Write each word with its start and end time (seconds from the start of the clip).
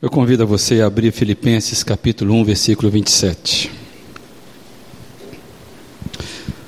Eu 0.00 0.08
convido 0.08 0.44
a 0.44 0.46
você 0.46 0.80
a 0.80 0.86
abrir 0.86 1.10
Filipenses 1.10 1.82
capítulo 1.82 2.32
1, 2.34 2.44
versículo 2.44 2.88
27. 2.88 3.68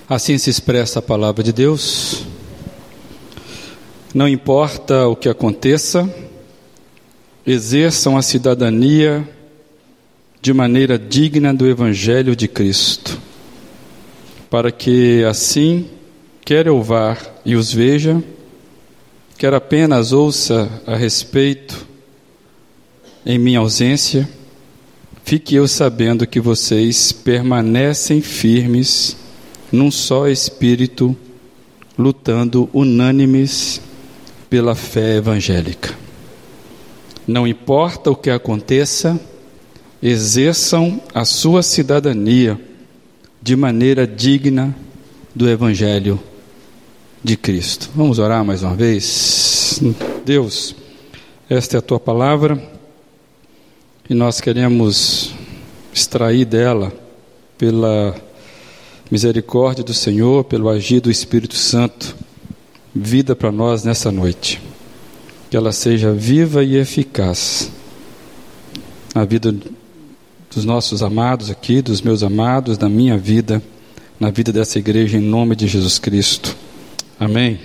Assim 0.08 0.36
se 0.36 0.50
expressa 0.50 0.98
a 0.98 1.02
palavra 1.02 1.40
de 1.44 1.52
Deus. 1.52 2.24
Não 4.12 4.26
importa 4.26 5.06
o 5.06 5.14
que 5.14 5.28
aconteça, 5.28 6.12
exerçam 7.46 8.18
a 8.18 8.22
cidadania 8.22 9.28
de 10.42 10.52
maneira 10.52 10.98
digna 10.98 11.54
do 11.54 11.68
Evangelho 11.68 12.34
de 12.34 12.48
Cristo, 12.48 13.16
para 14.50 14.72
que 14.72 15.22
assim, 15.22 15.88
quer 16.44 16.66
eu 16.66 16.82
vá 16.82 17.16
e 17.44 17.54
os 17.54 17.72
veja, 17.72 18.20
quer 19.38 19.54
apenas 19.54 20.10
ouça 20.10 20.68
a 20.84 20.96
respeito 20.96 21.89
em 23.24 23.38
minha 23.38 23.58
ausência, 23.58 24.28
fique 25.24 25.54
eu 25.54 25.68
sabendo 25.68 26.26
que 26.26 26.40
vocês 26.40 27.12
permanecem 27.12 28.20
firmes 28.20 29.16
num 29.70 29.90
só 29.90 30.28
espírito, 30.28 31.16
lutando 31.98 32.68
unânimes 32.72 33.80
pela 34.48 34.74
fé 34.74 35.16
evangélica. 35.16 35.94
Não 37.26 37.46
importa 37.46 38.10
o 38.10 38.16
que 38.16 38.30
aconteça, 38.30 39.20
exerçam 40.02 41.00
a 41.14 41.24
sua 41.24 41.62
cidadania 41.62 42.58
de 43.40 43.54
maneira 43.54 44.06
digna 44.06 44.74
do 45.34 45.48
Evangelho 45.48 46.18
de 47.22 47.36
Cristo. 47.36 47.90
Vamos 47.94 48.18
orar 48.18 48.44
mais 48.44 48.62
uma 48.62 48.74
vez? 48.74 49.80
Deus, 50.24 50.74
esta 51.48 51.76
é 51.76 51.78
a 51.78 51.82
tua 51.82 52.00
palavra 52.00 52.79
e 54.10 54.14
nós 54.14 54.40
queremos 54.40 55.32
extrair 55.94 56.44
dela, 56.44 56.92
pela 57.56 58.12
misericórdia 59.08 59.84
do 59.84 59.94
Senhor, 59.94 60.42
pelo 60.42 60.68
agir 60.68 60.98
do 60.98 61.12
Espírito 61.12 61.54
Santo, 61.54 62.16
vida 62.92 63.36
para 63.36 63.52
nós 63.52 63.84
nessa 63.84 64.10
noite. 64.10 64.60
Que 65.48 65.56
ela 65.56 65.70
seja 65.70 66.12
viva 66.12 66.64
e 66.64 66.76
eficaz 66.76 67.70
na 69.14 69.24
vida 69.24 69.54
dos 70.52 70.64
nossos 70.64 71.04
amados 71.04 71.48
aqui, 71.48 71.80
dos 71.80 72.02
meus 72.02 72.24
amados, 72.24 72.78
na 72.78 72.88
minha 72.88 73.16
vida, 73.16 73.62
na 74.18 74.28
vida 74.28 74.52
dessa 74.52 74.76
igreja, 74.80 75.18
em 75.18 75.22
nome 75.22 75.54
de 75.54 75.68
Jesus 75.68 76.00
Cristo. 76.00 76.56
Amém. 77.18 77.60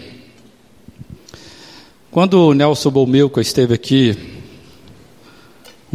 Quando 2.11 2.53
Nelson 2.53 2.91
Bolmeuca 2.91 3.41
esteve 3.41 3.73
aqui 3.73 4.34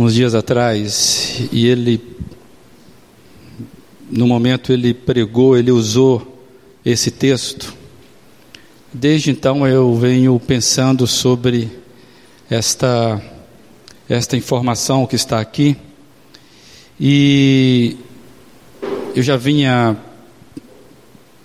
uns 0.01 0.15
dias 0.15 0.35
atrás 0.35 1.43
e 1.53 1.67
ele, 1.67 2.01
no 4.11 4.27
momento 4.27 4.73
ele 4.73 4.95
pregou, 4.95 5.59
ele 5.59 5.71
usou 5.71 6.43
esse 6.83 7.11
texto. 7.11 7.75
Desde 8.91 9.31
então 9.31 9.67
eu 9.67 9.95
venho 9.95 10.41
pensando 10.41 11.07
sobre 11.07 11.69
esta 12.49 13.21
esta 14.09 14.39
informação 14.39 15.07
que 15.07 15.15
está 15.15 15.39
aqui 15.39 15.77
e 16.99 17.97
eu 19.15 19.23
já 19.23 19.37
vinha 19.37 19.97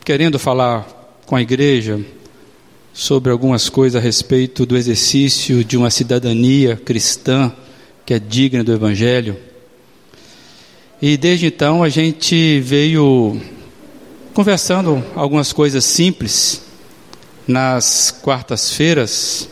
querendo 0.05 0.39
falar 0.39 0.87
com 1.25 1.35
a 1.35 1.41
igreja 1.41 1.99
sobre 2.93 3.31
algumas 3.31 3.67
coisas 3.67 4.01
a 4.01 4.03
respeito 4.03 4.65
do 4.65 4.77
exercício 4.77 5.61
de 5.61 5.75
uma 5.75 5.91
cidadania 5.91 6.77
cristã 6.77 7.53
que 8.05 8.13
é 8.13 8.19
digna 8.19 8.63
do 8.63 8.71
Evangelho. 8.71 9.37
E 11.01 11.17
desde 11.17 11.47
então 11.47 11.83
a 11.83 11.89
gente 11.89 12.59
veio 12.61 13.41
conversando 14.33 15.03
algumas 15.15 15.51
coisas 15.51 15.83
simples 15.83 16.61
nas 17.47 18.11
quartas-feiras. 18.11 19.49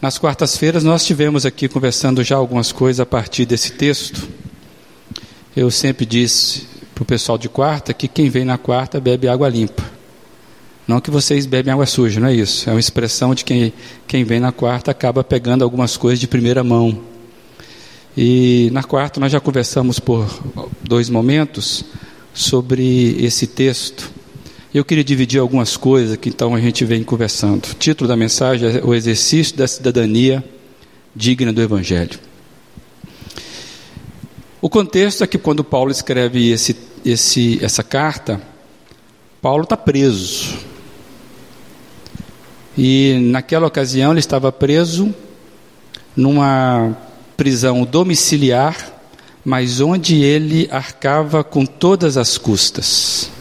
Nas 0.00 0.18
quartas-feiras 0.18 0.82
nós 0.82 1.04
tivemos 1.04 1.46
aqui 1.46 1.68
conversando 1.68 2.24
já 2.24 2.36
algumas 2.36 2.72
coisas 2.72 3.00
a 3.00 3.06
partir 3.06 3.46
desse 3.46 3.72
texto. 3.72 4.28
Eu 5.56 5.70
sempre 5.70 6.04
disse 6.04 6.66
para 6.94 7.02
o 7.02 7.06
pessoal 7.06 7.38
de 7.38 7.48
quarta 7.48 7.94
que 7.94 8.08
quem 8.08 8.28
vem 8.28 8.44
na 8.44 8.58
quarta 8.58 9.00
bebe 9.00 9.28
água 9.28 9.48
limpa. 9.48 9.84
Não 10.86 11.00
que 11.00 11.10
vocês 11.10 11.46
bebem 11.46 11.72
água 11.72 11.86
suja, 11.86 12.18
não 12.18 12.28
é 12.28 12.34
isso. 12.34 12.68
É 12.68 12.72
uma 12.72 12.80
expressão 12.80 13.34
de 13.34 13.44
quem, 13.44 13.72
quem 14.06 14.24
vem 14.24 14.40
na 14.40 14.50
quarta 14.50 14.90
acaba 14.90 15.22
pegando 15.22 15.62
algumas 15.62 15.96
coisas 15.96 16.18
de 16.18 16.26
primeira 16.26 16.64
mão. 16.64 17.11
E 18.16 18.68
na 18.72 18.82
quarta 18.82 19.18
nós 19.18 19.32
já 19.32 19.40
conversamos 19.40 19.98
por 19.98 20.28
dois 20.82 21.08
momentos 21.08 21.84
sobre 22.34 23.16
esse 23.24 23.46
texto. 23.46 24.10
Eu 24.74 24.84
queria 24.84 25.04
dividir 25.04 25.40
algumas 25.40 25.76
coisas 25.76 26.16
que 26.16 26.28
então 26.28 26.54
a 26.54 26.60
gente 26.60 26.84
vem 26.84 27.02
conversando. 27.02 27.64
O 27.66 27.74
título 27.74 28.08
da 28.08 28.16
mensagem 28.16 28.68
é 28.68 28.84
O 28.84 28.94
Exercício 28.94 29.56
da 29.56 29.66
Cidadania 29.66 30.44
Digna 31.14 31.52
do 31.52 31.62
Evangelho. 31.62 32.18
O 34.60 34.68
contexto 34.68 35.24
é 35.24 35.26
que 35.26 35.38
quando 35.38 35.64
Paulo 35.64 35.90
escreve 35.90 36.50
esse, 36.50 36.76
esse, 37.04 37.62
essa 37.64 37.82
carta, 37.82 38.40
Paulo 39.40 39.64
está 39.64 39.76
preso. 39.76 40.56
E 42.76 43.18
naquela 43.22 43.66
ocasião 43.66 44.12
ele 44.12 44.20
estava 44.20 44.52
preso 44.52 45.14
numa 46.16 46.96
prisão 47.42 47.82
domiciliar, 47.82 48.76
mas 49.44 49.80
onde 49.80 50.22
ele 50.22 50.68
arcava 50.70 51.42
com 51.42 51.66
todas 51.66 52.16
as 52.16 52.38
custas. 52.38 53.32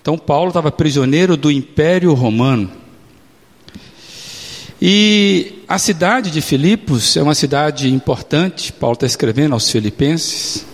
Então, 0.00 0.16
Paulo 0.16 0.50
estava 0.50 0.70
prisioneiro 0.70 1.36
do 1.36 1.50
Império 1.50 2.14
Romano. 2.14 2.70
E 4.80 5.64
a 5.66 5.80
cidade 5.80 6.30
de 6.30 6.40
Filipos 6.40 7.16
é 7.16 7.22
uma 7.24 7.34
cidade 7.34 7.92
importante, 7.92 8.72
Paulo 8.72 8.94
está 8.94 9.04
escrevendo 9.04 9.54
aos 9.54 9.68
Filipenses, 9.68 10.64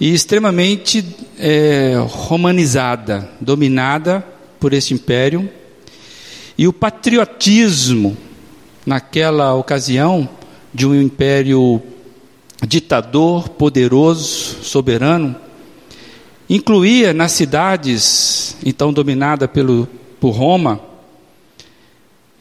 e 0.00 0.14
extremamente 0.14 1.04
é, 1.38 2.02
romanizada, 2.08 3.28
dominada 3.38 4.26
por 4.58 4.72
esse 4.72 4.94
império. 4.94 5.46
E 6.56 6.66
o 6.66 6.72
patriotismo 6.72 8.16
naquela 8.86 9.54
ocasião 9.54 10.28
de 10.74 10.84
um 10.84 11.00
império 11.00 11.80
ditador, 12.66 13.48
poderoso, 13.50 14.64
soberano, 14.64 15.36
incluía 16.50 17.14
nas 17.14 17.32
cidades 17.32 18.56
então 18.64 18.92
dominada 18.92 19.46
pelo 19.46 19.88
por 20.20 20.30
Roma, 20.30 20.80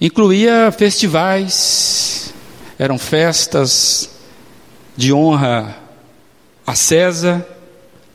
incluía 0.02 0.72
festivais, 0.72 2.34
eram 2.80 2.98
festas 2.98 4.10
de 4.98 5.14
honra 5.14 5.78
a 6.66 6.76
César, 6.76 7.46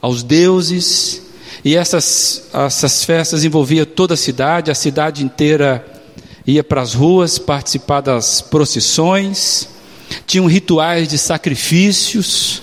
aos 0.00 0.22
deuses, 0.22 1.22
e 1.64 1.76
essas, 1.76 2.48
essas 2.52 3.04
festas 3.04 3.44
envolviam 3.44 3.84
toda 3.84 4.14
a 4.14 4.16
cidade, 4.16 4.70
a 4.70 4.74
cidade 4.74 5.24
inteira 5.24 5.84
ia 6.46 6.64
para 6.64 6.80
as 6.80 6.94
ruas 6.94 7.38
participar 7.38 8.00
das 8.00 8.40
procissões, 8.40 9.68
tinham 10.26 10.46
rituais 10.46 11.08
de 11.08 11.18
sacrifícios 11.18 12.62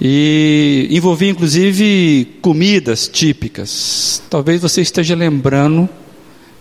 e 0.00 0.88
envolvia 0.90 1.30
inclusive 1.30 2.36
comidas 2.42 3.08
típicas. 3.08 4.22
Talvez 4.28 4.60
você 4.60 4.82
esteja 4.82 5.14
lembrando 5.14 5.88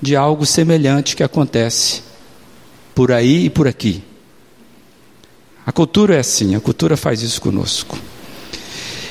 de 0.02 0.16
algo 0.16 0.46
semelhante 0.46 1.16
que 1.16 1.24
acontece 1.24 2.04
por 2.94 3.12
aí 3.12 3.46
e 3.46 3.50
por 3.50 3.68
aqui. 3.68 4.04
A 5.66 5.72
cultura 5.72 6.16
é 6.16 6.20
assim, 6.20 6.56
a 6.56 6.60
cultura 6.60 6.98
faz 6.98 7.22
isso 7.22 7.42
conosco. 7.42 7.98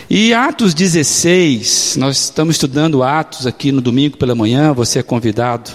E 0.08 0.34
Atos 0.34 0.74
16, 0.74 1.96
nós 1.98 2.24
estamos 2.24 2.56
estudando 2.56 3.02
Atos 3.02 3.46
aqui 3.46 3.72
no 3.72 3.80
domingo 3.80 4.18
pela 4.18 4.34
manhã, 4.34 4.72
você 4.72 4.98
é 4.98 5.02
convidado 5.02 5.70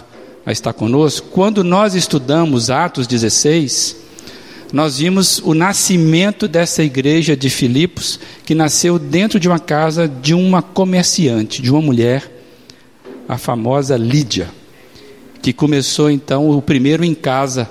a 0.45 0.51
estar 0.51 0.73
conosco. 0.73 1.29
Quando 1.31 1.63
nós 1.63 1.95
estudamos 1.95 2.69
Atos 2.69 3.07
16, 3.07 3.95
nós 4.71 4.97
vimos 4.99 5.39
o 5.39 5.53
nascimento 5.53 6.47
dessa 6.47 6.83
igreja 6.83 7.37
de 7.37 7.49
Filipos, 7.49 8.19
que 8.45 8.53
nasceu 8.53 8.99
dentro 8.99 9.39
de 9.39 9.47
uma 9.47 9.59
casa 9.59 10.07
de 10.07 10.33
uma 10.33 10.61
comerciante, 10.61 11.61
de 11.61 11.71
uma 11.71 11.81
mulher, 11.81 12.29
a 13.27 13.37
famosa 13.37 13.95
Lídia, 13.95 14.49
que 15.41 15.53
começou 15.53 16.09
então 16.09 16.49
o 16.49 16.61
primeiro 16.61 17.03
em 17.03 17.13
casa 17.13 17.69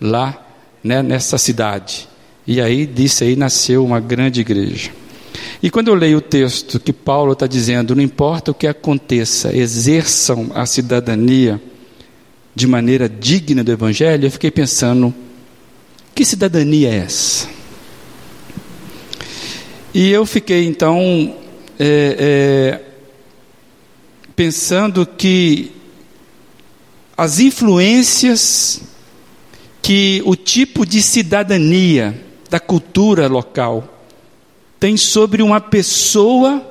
lá 0.00 0.44
né, 0.82 1.02
nessa 1.02 1.38
cidade. 1.38 2.08
E 2.46 2.60
aí 2.60 2.86
disse 2.86 3.22
aí 3.22 3.36
nasceu 3.36 3.84
uma 3.84 4.00
grande 4.00 4.40
igreja. 4.40 4.90
E 5.62 5.70
quando 5.70 5.88
eu 5.88 5.94
leio 5.94 6.18
o 6.18 6.22
texto 6.22 6.80
que 6.80 6.92
Paulo 6.92 7.32
está 7.32 7.46
dizendo, 7.46 7.94
não 7.94 8.02
importa 8.02 8.50
o 8.50 8.54
que 8.54 8.66
aconteça, 8.66 9.56
exerçam 9.56 10.50
a 10.54 10.66
cidadania 10.66 11.62
de 12.52 12.66
maneira 12.66 13.08
digna 13.08 13.62
do 13.62 13.70
Evangelho, 13.70 14.26
eu 14.26 14.30
fiquei 14.30 14.50
pensando 14.50 15.14
Que 16.14 16.24
cidadania 16.24 16.90
é 16.90 16.96
essa? 16.96 17.48
E 19.94 20.10
eu 20.10 20.26
fiquei 20.26 20.66
então 20.66 21.36
é, 21.78 22.16
é, 22.18 22.80
pensando 24.36 25.06
que 25.06 25.72
as 27.16 27.38
influências 27.38 28.80
que 29.80 30.22
o 30.24 30.36
tipo 30.36 30.86
de 30.86 31.02
cidadania 31.02 32.18
da 32.48 32.60
cultura 32.60 33.26
local 33.26 33.88
tem 34.78 34.96
sobre 34.96 35.42
uma 35.42 35.60
pessoa 35.60 36.64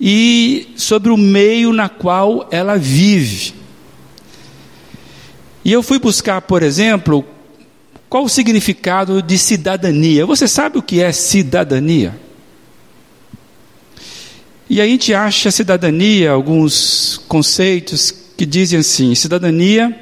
e 0.00 0.68
sobre 0.76 1.10
o 1.10 1.16
meio 1.16 1.72
na 1.72 1.88
qual 1.88 2.46
ela 2.50 2.76
vive. 2.76 3.54
E 5.64 5.72
eu 5.72 5.82
fui 5.82 5.98
buscar, 5.98 6.42
por 6.42 6.62
exemplo, 6.62 7.24
qual 8.08 8.24
o 8.24 8.28
significado 8.28 9.20
de 9.20 9.36
cidadania. 9.36 10.24
Você 10.24 10.46
sabe 10.46 10.78
o 10.78 10.82
que 10.82 11.00
é 11.00 11.12
cidadania? 11.12 12.18
E 14.68 14.80
a 14.80 14.86
gente 14.86 15.14
acha 15.14 15.50
cidadania, 15.50 16.30
alguns 16.30 17.20
conceitos 17.28 18.12
que 18.36 18.44
dizem 18.44 18.80
assim: 18.80 19.14
cidadania 19.14 19.94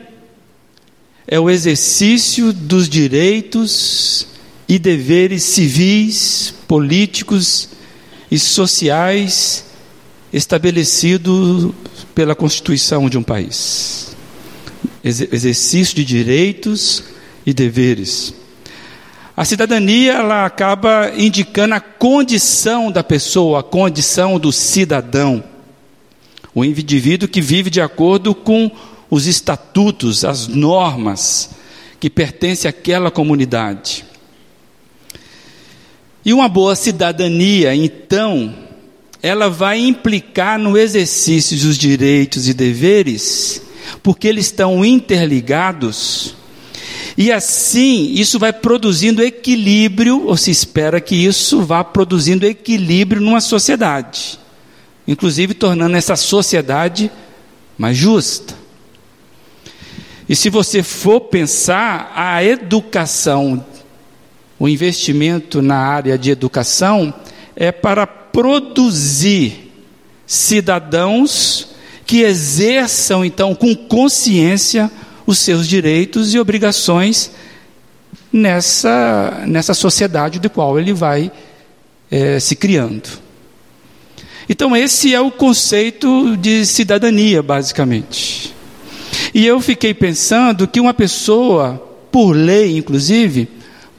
é 1.26 1.38
o 1.38 1.50
exercício 1.50 2.52
dos 2.52 2.88
direitos 2.88 4.26
e 4.68 4.78
deveres 4.78 5.42
civis, 5.42 6.54
políticos 6.66 7.68
e 8.30 8.38
sociais 8.38 9.64
estabelecidos 10.32 11.72
pela 12.14 12.34
Constituição 12.34 13.08
de 13.08 13.16
um 13.16 13.22
país. 13.22 14.14
Exercício 15.04 15.94
de 15.94 16.04
direitos 16.04 17.13
e 17.46 17.52
deveres. 17.52 18.34
A 19.36 19.44
cidadania 19.44 20.12
ela 20.12 20.46
acaba 20.46 21.12
indicando 21.16 21.74
a 21.74 21.80
condição 21.80 22.90
da 22.90 23.02
pessoa, 23.02 23.60
a 23.60 23.62
condição 23.64 24.38
do 24.38 24.52
cidadão. 24.52 25.42
O 26.54 26.64
indivíduo 26.64 27.28
que 27.28 27.40
vive 27.40 27.68
de 27.68 27.80
acordo 27.80 28.32
com 28.32 28.70
os 29.10 29.26
estatutos, 29.26 30.24
as 30.24 30.46
normas 30.46 31.50
que 31.98 32.08
pertencem 32.08 32.68
àquela 32.68 33.10
comunidade. 33.10 34.04
E 36.24 36.32
uma 36.32 36.48
boa 36.48 36.76
cidadania, 36.76 37.74
então, 37.74 38.54
ela 39.20 39.50
vai 39.50 39.80
implicar 39.80 40.58
no 40.58 40.78
exercício 40.78 41.58
dos 41.58 41.76
direitos 41.76 42.48
e 42.48 42.54
deveres, 42.54 43.62
porque 44.02 44.28
eles 44.28 44.46
estão 44.46 44.84
interligados 44.84 46.36
e 47.16 47.30
assim, 47.30 48.12
isso 48.12 48.38
vai 48.38 48.52
produzindo 48.52 49.22
equilíbrio, 49.22 50.26
ou 50.26 50.36
se 50.36 50.50
espera 50.50 51.00
que 51.00 51.14
isso 51.14 51.62
vá 51.62 51.84
produzindo 51.84 52.46
equilíbrio 52.46 53.20
numa 53.20 53.40
sociedade, 53.40 54.38
inclusive 55.06 55.54
tornando 55.54 55.96
essa 55.96 56.16
sociedade 56.16 57.10
mais 57.78 57.96
justa. 57.96 58.54
E 60.28 60.34
se 60.34 60.48
você 60.48 60.82
for 60.82 61.20
pensar, 61.20 62.12
a 62.14 62.42
educação, 62.42 63.64
o 64.58 64.68
investimento 64.68 65.60
na 65.60 65.76
área 65.76 66.16
de 66.16 66.30
educação 66.30 67.12
é 67.54 67.70
para 67.70 68.06
produzir 68.06 69.72
cidadãos 70.26 71.68
que 72.06 72.20
exerçam 72.20 73.24
então 73.24 73.54
com 73.54 73.74
consciência 73.74 74.90
os 75.26 75.38
seus 75.38 75.66
direitos 75.66 76.34
e 76.34 76.38
obrigações 76.38 77.30
nessa, 78.32 79.44
nessa 79.46 79.74
sociedade 79.74 80.38
de 80.38 80.48
qual 80.48 80.78
ele 80.78 80.92
vai 80.92 81.30
é, 82.10 82.38
se 82.40 82.56
criando. 82.56 83.08
Então, 84.48 84.76
esse 84.76 85.14
é 85.14 85.20
o 85.20 85.30
conceito 85.30 86.36
de 86.36 86.66
cidadania, 86.66 87.42
basicamente. 87.42 88.54
E 89.32 89.46
eu 89.46 89.60
fiquei 89.60 89.94
pensando 89.94 90.68
que 90.68 90.80
uma 90.80 90.92
pessoa, 90.92 91.82
por 92.12 92.32
lei 92.32 92.76
inclusive, 92.76 93.48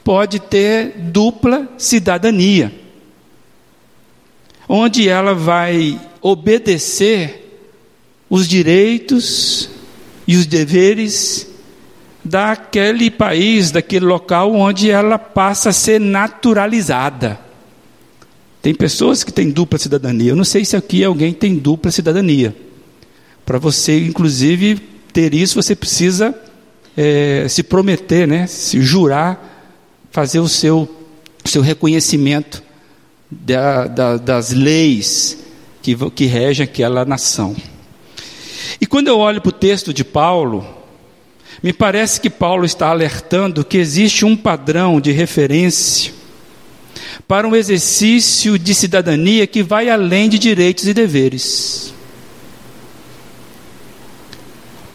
pode 0.04 0.39
ter 0.39 0.94
dupla 0.98 1.68
cidadania, 1.77 2.72
onde 4.69 5.10
ela 5.10 5.33
vai 5.33 6.00
obedecer 6.22 7.60
os 8.30 8.48
direitos 8.48 9.69
e 10.27 10.36
os 10.36 10.45
deveres 10.45 11.48
daquele 12.24 13.12
país, 13.12 13.69
daquele 13.69 14.06
local 14.06 14.54
onde 14.54 14.89
ela 14.89 15.19
passa 15.19 15.69
a 15.69 15.74
ser 15.74 16.00
naturalizada. 16.00 17.39
Tem 18.62 18.74
pessoas 18.74 19.24
que 19.24 19.31
têm 19.31 19.51
dupla 19.51 19.77
cidadania. 19.77 20.31
Eu 20.31 20.36
não 20.36 20.44
sei 20.44 20.66
se 20.66 20.75
aqui 20.75 21.04
alguém 21.04 21.33
tem 21.33 21.56
dupla 21.56 21.92
cidadania. 21.92 22.56
Para 23.45 23.60
você, 23.60 24.00
inclusive, 24.00 24.80
ter 25.13 25.36
isso, 25.36 25.62
você 25.62 25.75
precisa 25.75 26.33
é, 26.98 27.45
se 27.48 27.62
prometer, 27.62 28.27
né? 28.27 28.48
se 28.48 28.81
jurar, 28.81 29.69
fazer 30.10 30.39
o 30.39 30.50
seu, 30.50 30.89
seu 31.45 31.62
reconhecimento 31.62 32.63
da, 33.30 33.86
da, 33.86 34.18
das 34.18 34.51
leis 34.51 35.38
que, 35.83 35.95
que 36.12 36.25
regem 36.25 36.63
aquela 36.63 37.06
nação. 37.06 37.56
E 38.80 38.86
quando 38.86 39.07
eu 39.07 39.19
olho 39.19 39.42
para 39.42 39.50
o 39.50 39.54
texto 39.54 39.94
de 39.94 40.04
Paulo, 40.04 40.66
me 41.62 41.74
parece 41.74 42.19
que 42.19 42.30
Paulo 42.30 42.66
está 42.66 42.90
alertando 42.90 43.66
que 43.66 43.78
existe 43.78 44.25
um 44.25 44.36
padrão 44.36 45.00
de 45.00 45.12
referência 45.12 46.13
para 47.28 47.48
um 47.48 47.56
exercício 47.56 48.60
de 48.60 48.75
cidadania 48.75 49.48
que 49.48 49.63
vai 49.63 49.90
além 49.90 50.30
de 50.30 50.38
direitos 50.38 50.88
e 50.88 50.94
deveres. 50.94 51.94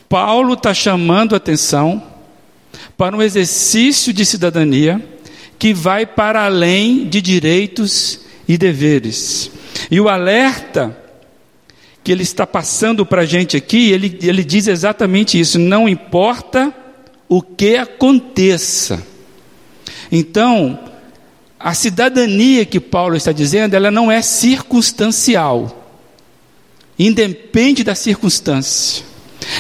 Paulo 0.09 0.55
está 0.55 0.75
chamando 0.75 1.37
atenção 1.37 2.03
para 2.97 3.17
um 3.17 3.23
exercício 3.23 4.13
de 4.13 4.25
cidadania 4.25 5.03
que 5.59 5.73
vai 5.73 6.05
para 6.05 6.45
além 6.45 7.09
de 7.09 7.21
direitos 7.21 8.21
e 8.49 8.59
deveres. 8.59 9.51
E 9.91 10.01
o 10.01 10.09
alerta 10.09 11.00
que 12.03 12.11
ele 12.11 12.23
está 12.23 12.47
passando 12.47 13.05
para 13.05 13.23
a 13.23 13.27
gente 13.27 13.57
aqui, 13.57 13.91
ele, 13.91 14.19
ele 14.23 14.43
diz 14.43 14.67
exatamente 14.67 15.39
isso: 15.39 15.59
não 15.59 15.89
importa 15.89 16.75
o 17.29 17.43
que 17.43 17.77
aconteça. 17.77 19.03
Então, 20.11 20.79
a 21.59 21.75
cidadania 21.75 22.65
que 22.65 22.81
Paulo 22.81 23.17
está 23.17 23.33
dizendo, 23.33 23.75
ela 23.75 23.91
não 23.91 24.11
é 24.11 24.23
circunstancial, 24.23 25.87
independe 26.99 27.85
da 27.85 27.95
circunstância, 27.95 29.05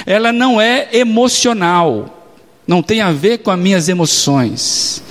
ela 0.07 0.33
não 0.33 0.61
é 0.61 0.88
emocional, 0.93 2.35
não 2.67 2.83
tem 2.83 3.00
a 3.00 3.12
ver 3.12 3.38
com 3.38 3.50
as 3.50 3.59
minhas 3.59 3.88
emoções, 3.88 5.03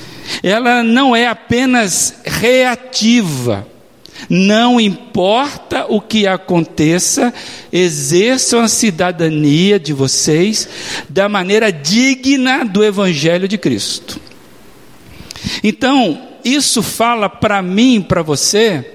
ela 0.42 0.84
não 0.84 1.15
é 1.15 1.27
apenas 1.27 2.15
reativa, 2.25 3.68
não 4.28 4.80
importa 4.80 5.86
o 5.88 6.02
que 6.02 6.26
aconteça, 6.26 7.34
exerçam 7.72 8.62
a 8.62 8.68
cidadania 8.68 9.80
de 9.80 9.94
vocês 9.94 10.68
da 11.08 11.30
maneira 11.30 11.72
digna 11.72 12.66
do 12.66 12.84
Evangelho 12.84 13.48
de 13.48 13.58
Cristo. 13.58 14.20
Então, 15.64 16.28
isso 16.44 16.82
fala 16.82 17.30
para 17.30 17.62
mim 17.62 18.02
para 18.02 18.22
você 18.22 18.94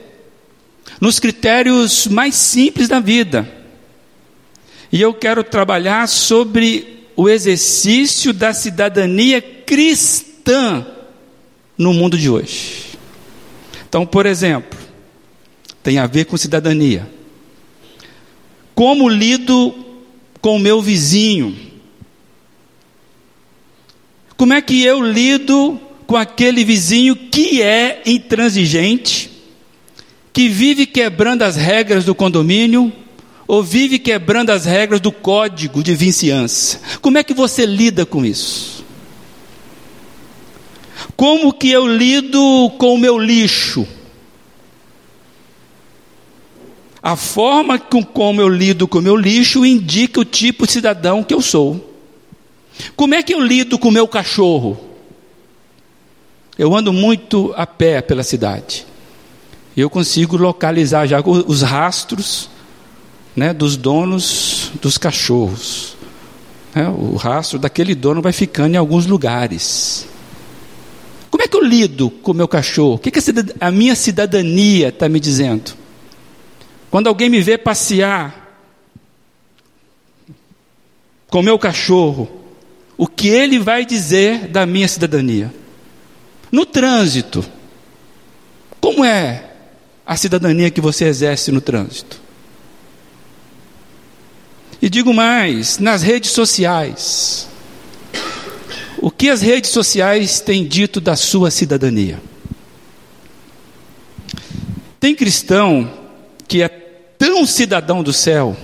nos 1.01 1.19
critérios 1.19 2.07
mais 2.07 2.35
simples 2.35 2.89
da 2.89 3.01
vida. 3.01 3.49
E 4.93 5.01
eu 5.01 5.13
quero 5.13 5.43
trabalhar 5.43 6.07
sobre 6.09 7.07
o 7.17 7.29
exercício 7.29 8.33
da 8.33 8.53
cidadania 8.53 9.41
cristã 9.41 10.87
no 11.77 11.93
mundo 11.93 12.17
de 12.17 12.31
hoje. 12.31 12.97
Então, 13.89 14.07
por 14.07 14.27
exemplo, 14.27 14.79
tem 15.85 15.99
a 15.99 16.07
ver 16.07 16.25
com 16.25 16.37
cidadania. 16.39 17.07
Como 18.75 19.07
lido 19.07 19.73
com 20.41 20.57
o 20.57 20.59
meu 20.59 20.81
vizinho? 20.81 21.55
Como 24.35 24.55
é 24.55 24.63
que 24.63 24.83
eu 24.83 25.05
lido 25.07 25.79
com 26.07 26.17
aquele 26.17 26.65
vizinho 26.65 27.15
que 27.15 27.63
é 27.63 28.03
intransigente, 28.07 29.31
que 30.33 30.49
vive 30.49 30.87
quebrando 30.87 31.43
as 31.43 31.55
regras 31.55 32.05
do 32.05 32.15
condomínio, 32.15 32.91
ou 33.47 33.63
vive 33.63 33.99
quebrando 33.99 34.51
as 34.51 34.65
regras 34.65 35.01
do 35.01 35.13
código 35.13 35.83
de 35.83 35.95
vizinhança? 35.95 36.81
Como 37.03 37.19
é 37.19 37.23
que 37.23 37.35
você 37.35 37.67
lida 37.67 38.07
com 38.07 38.25
isso? 38.25 38.83
Como 41.15 41.53
que 41.53 41.71
eu 41.71 41.87
lido 41.87 42.73
com 42.79 42.95
o 42.95 42.99
meu 42.99 43.19
lixo? 43.19 43.87
A 47.05 47.17
forma 47.17 47.79
com 47.79 48.03
como 48.03 48.41
eu 48.41 48.49
lido 48.49 48.89
com 48.89 48.97
o 48.97 49.03
meu 49.03 49.15
lixo 49.15 49.63
indica 49.63 50.19
o 50.19 50.25
tipo 50.25 50.65
de 50.65 50.73
cidadão 50.73 51.23
que 51.23 51.35
eu 51.35 51.43
sou. 51.43 51.95
Como 52.97 53.15
é 53.15 53.23
que 53.23 53.35
eu 53.35 53.41
lido 53.41 53.79
com 53.79 53.89
o 53.89 53.93
meu 53.93 54.09
cachorro? 54.09 54.81
Eu 56.59 56.75
ando 56.75 56.95
muito 56.95 57.53
a 57.59 57.67
pé 57.67 58.01
pela 58.01 58.23
cidade. 58.23 58.87
E 59.77 59.83
eu 59.83 59.91
consigo 59.91 60.39
localizar 60.39 61.07
já 61.07 61.21
os 61.21 61.61
rastros 61.61 62.49
né, 63.37 63.53
dos 63.53 63.77
donos 63.77 64.73
dos 64.81 64.97
cachorros. 64.97 65.99
É, 66.75 66.89
o 66.89 67.17
rastro 67.17 67.59
daquele 67.59 67.95
dono 67.95 68.23
vai 68.23 68.33
ficando 68.33 68.77
em 68.77 68.79
alguns 68.79 69.05
lugares. 69.05 70.09
Como 71.31 71.43
é 71.43 71.47
que 71.47 71.55
eu 71.55 71.63
lido 71.63 72.09
com 72.09 72.31
o 72.31 72.35
meu 72.35 72.49
cachorro? 72.49 72.95
O 72.95 72.99
que, 72.99 73.11
que 73.11 73.21
a, 73.61 73.71
minha 73.71 73.95
cidadania 73.95 74.89
está 74.89 75.07
me 75.07 75.21
dizendo? 75.21 75.84
Quando 76.95 77.09
alguém 77.09 77.29
me 77.29 77.41
vê 77.41 77.59
passear 77.59 78.57
com 81.27 81.43
meu 81.43 81.59
cachorro, 81.59 82.31
o 82.97 83.09
que 83.09 83.27
ele 83.27 83.59
vai 83.59 83.85
dizer 83.85 84.47
da 84.47 84.65
minha 84.65 84.87
cidadania? 84.87 85.53
No 86.53 86.65
trânsito, 86.65 87.45
como 88.81 89.05
é 89.05 89.45
a 90.07 90.17
cidadania 90.17 90.71
que 90.71 90.81
você 90.81 91.07
exerce 91.07 91.51
no 91.51 91.61
trânsito? 91.61 92.21
E 94.81 94.89
digo 94.89 95.13
mais, 95.13 95.81
nas 95.81 96.01
redes 96.01 96.31
sociais. 96.31 97.49
O 98.99 99.11
que 99.11 99.31
as 99.31 99.43
redes 99.43 99.71
sociais 99.71 100.39
têm 100.39 100.65
dito 100.65 101.01
da 101.01 101.17
sua 101.17 101.51
cidadania? 101.51 102.23
Tem 105.01 105.13
cristão 105.13 105.93
que 106.47 106.63
é 106.63 106.84
tão 107.35 107.45
cidadão 107.45 108.01
do 108.01 108.13
céu, 108.13 108.57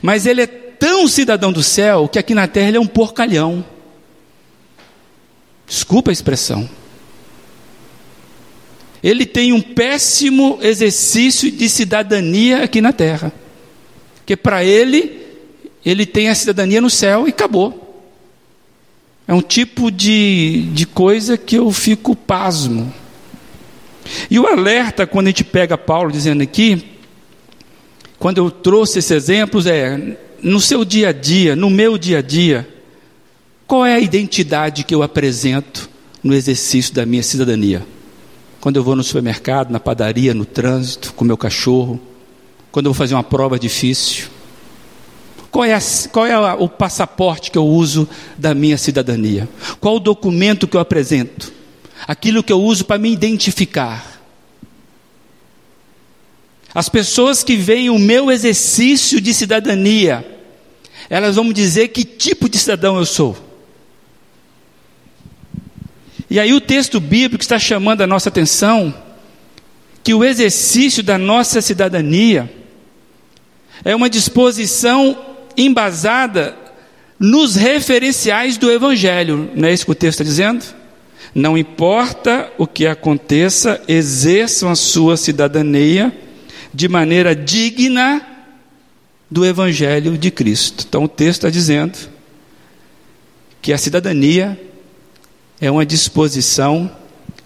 mas 0.00 0.24
ele 0.24 0.40
é 0.40 0.46
tão 0.46 1.06
cidadão 1.06 1.52
do 1.52 1.62
céu 1.62 2.08
que 2.08 2.18
aqui 2.18 2.34
na 2.34 2.48
terra 2.48 2.68
ele 2.68 2.78
é 2.78 2.80
um 2.80 2.86
porcalhão. 2.86 3.62
Desculpa 5.66 6.10
a 6.10 6.12
expressão. 6.12 6.68
Ele 9.02 9.26
tem 9.26 9.52
um 9.52 9.60
péssimo 9.60 10.58
exercício 10.62 11.50
de 11.50 11.68
cidadania 11.68 12.64
aqui 12.64 12.80
na 12.80 12.92
terra. 12.92 13.30
Que 14.24 14.34
para 14.34 14.64
ele, 14.64 15.20
ele 15.84 16.06
tem 16.06 16.30
a 16.30 16.34
cidadania 16.34 16.80
no 16.80 16.88
céu 16.88 17.26
e 17.26 17.30
acabou. 17.30 18.02
É 19.28 19.34
um 19.34 19.42
tipo 19.42 19.90
de, 19.90 20.70
de 20.72 20.86
coisa 20.86 21.36
que 21.36 21.56
eu 21.56 21.70
fico 21.70 22.16
pasmo. 22.16 22.92
E 24.30 24.38
o 24.38 24.46
alerta, 24.46 25.06
quando 25.06 25.26
a 25.26 25.30
gente 25.30 25.44
pega 25.44 25.76
Paulo 25.76 26.10
dizendo 26.10 26.42
aqui, 26.42 26.91
quando 28.22 28.38
eu 28.38 28.52
trouxe 28.52 29.00
esses 29.00 29.10
exemplos, 29.10 29.66
é 29.66 30.16
no 30.40 30.60
seu 30.60 30.84
dia 30.84 31.08
a 31.08 31.12
dia, 31.12 31.56
no 31.56 31.68
meu 31.68 31.98
dia 31.98 32.18
a 32.18 32.22
dia, 32.22 32.68
qual 33.66 33.84
é 33.84 33.94
a 33.94 33.98
identidade 33.98 34.84
que 34.84 34.94
eu 34.94 35.02
apresento 35.02 35.90
no 36.22 36.32
exercício 36.32 36.94
da 36.94 37.04
minha 37.04 37.24
cidadania? 37.24 37.84
Quando 38.60 38.76
eu 38.76 38.84
vou 38.84 38.94
no 38.94 39.02
supermercado, 39.02 39.72
na 39.72 39.80
padaria, 39.80 40.32
no 40.32 40.44
trânsito, 40.44 41.12
com 41.14 41.24
meu 41.24 41.36
cachorro, 41.36 42.00
quando 42.70 42.86
eu 42.86 42.92
vou 42.92 42.96
fazer 42.96 43.14
uma 43.14 43.24
prova 43.24 43.58
difícil, 43.58 44.26
qual 45.50 45.64
é, 45.64 45.74
a, 45.74 45.80
qual 46.12 46.24
é 46.24 46.32
a, 46.32 46.54
o 46.54 46.68
passaporte 46.68 47.50
que 47.50 47.58
eu 47.58 47.66
uso 47.66 48.08
da 48.38 48.54
minha 48.54 48.78
cidadania? 48.78 49.48
Qual 49.80 49.96
o 49.96 50.00
documento 50.00 50.68
que 50.68 50.76
eu 50.76 50.80
apresento? 50.80 51.52
Aquilo 52.06 52.44
que 52.44 52.52
eu 52.52 52.62
uso 52.62 52.84
para 52.84 52.98
me 52.98 53.10
identificar. 53.10 54.11
As 56.74 56.88
pessoas 56.88 57.42
que 57.42 57.56
veem 57.56 57.90
o 57.90 57.98
meu 57.98 58.30
exercício 58.30 59.20
de 59.20 59.34
cidadania, 59.34 60.26
elas 61.10 61.36
vão 61.36 61.44
me 61.44 61.52
dizer 61.52 61.88
que 61.88 62.04
tipo 62.04 62.48
de 62.48 62.58
cidadão 62.58 62.96
eu 62.96 63.04
sou. 63.04 63.36
E 66.30 66.40
aí 66.40 66.54
o 66.54 66.60
texto 66.60 66.98
bíblico 66.98 67.42
está 67.42 67.58
chamando 67.58 68.00
a 68.00 68.06
nossa 68.06 68.30
atenção 68.30 68.94
que 70.02 70.14
o 70.14 70.24
exercício 70.24 71.02
da 71.02 71.18
nossa 71.18 71.60
cidadania 71.60 72.50
é 73.84 73.94
uma 73.94 74.08
disposição 74.08 75.16
embasada 75.56 76.56
nos 77.18 77.54
referenciais 77.54 78.56
do 78.56 78.70
Evangelho. 78.70 79.50
Não 79.54 79.68
é 79.68 79.72
isso 79.74 79.84
que 79.84 79.92
o 79.92 79.94
texto 79.94 80.20
está 80.20 80.24
dizendo? 80.24 80.64
Não 81.34 81.56
importa 81.56 82.50
o 82.56 82.66
que 82.66 82.86
aconteça, 82.86 83.80
exerçam 83.86 84.70
a 84.70 84.74
sua 84.74 85.18
cidadania 85.18 86.12
de 86.72 86.88
maneira 86.88 87.34
digna 87.34 88.26
do 89.30 89.44
Evangelho 89.44 90.16
de 90.16 90.30
Cristo. 90.30 90.84
Então 90.88 91.04
o 91.04 91.08
texto 91.08 91.38
está 91.38 91.50
dizendo 91.50 91.98
que 93.60 93.72
a 93.72 93.78
cidadania 93.78 94.60
é 95.60 95.70
uma 95.70 95.86
disposição 95.86 96.90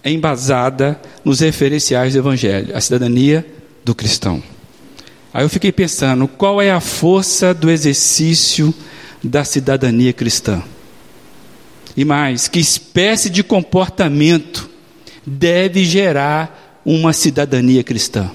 embasada 0.03 0.99
nos 1.23 1.39
referenciais 1.39 2.13
do 2.13 2.19
Evangelho, 2.19 2.75
a 2.75 2.81
cidadania 2.81 3.45
do 3.85 3.93
cristão. 3.93 4.41
Aí 5.33 5.43
eu 5.43 5.49
fiquei 5.49 5.71
pensando, 5.71 6.27
qual 6.27 6.61
é 6.61 6.71
a 6.71 6.79
força 6.79 7.53
do 7.53 7.69
exercício 7.69 8.73
da 9.23 9.43
cidadania 9.43 10.11
cristã? 10.11 10.63
E 11.95 12.03
mais, 12.03 12.47
que 12.47 12.59
espécie 12.59 13.29
de 13.29 13.43
comportamento 13.43 14.69
deve 15.25 15.83
gerar 15.85 16.81
uma 16.85 17.13
cidadania 17.13 17.83
cristã? 17.83 18.31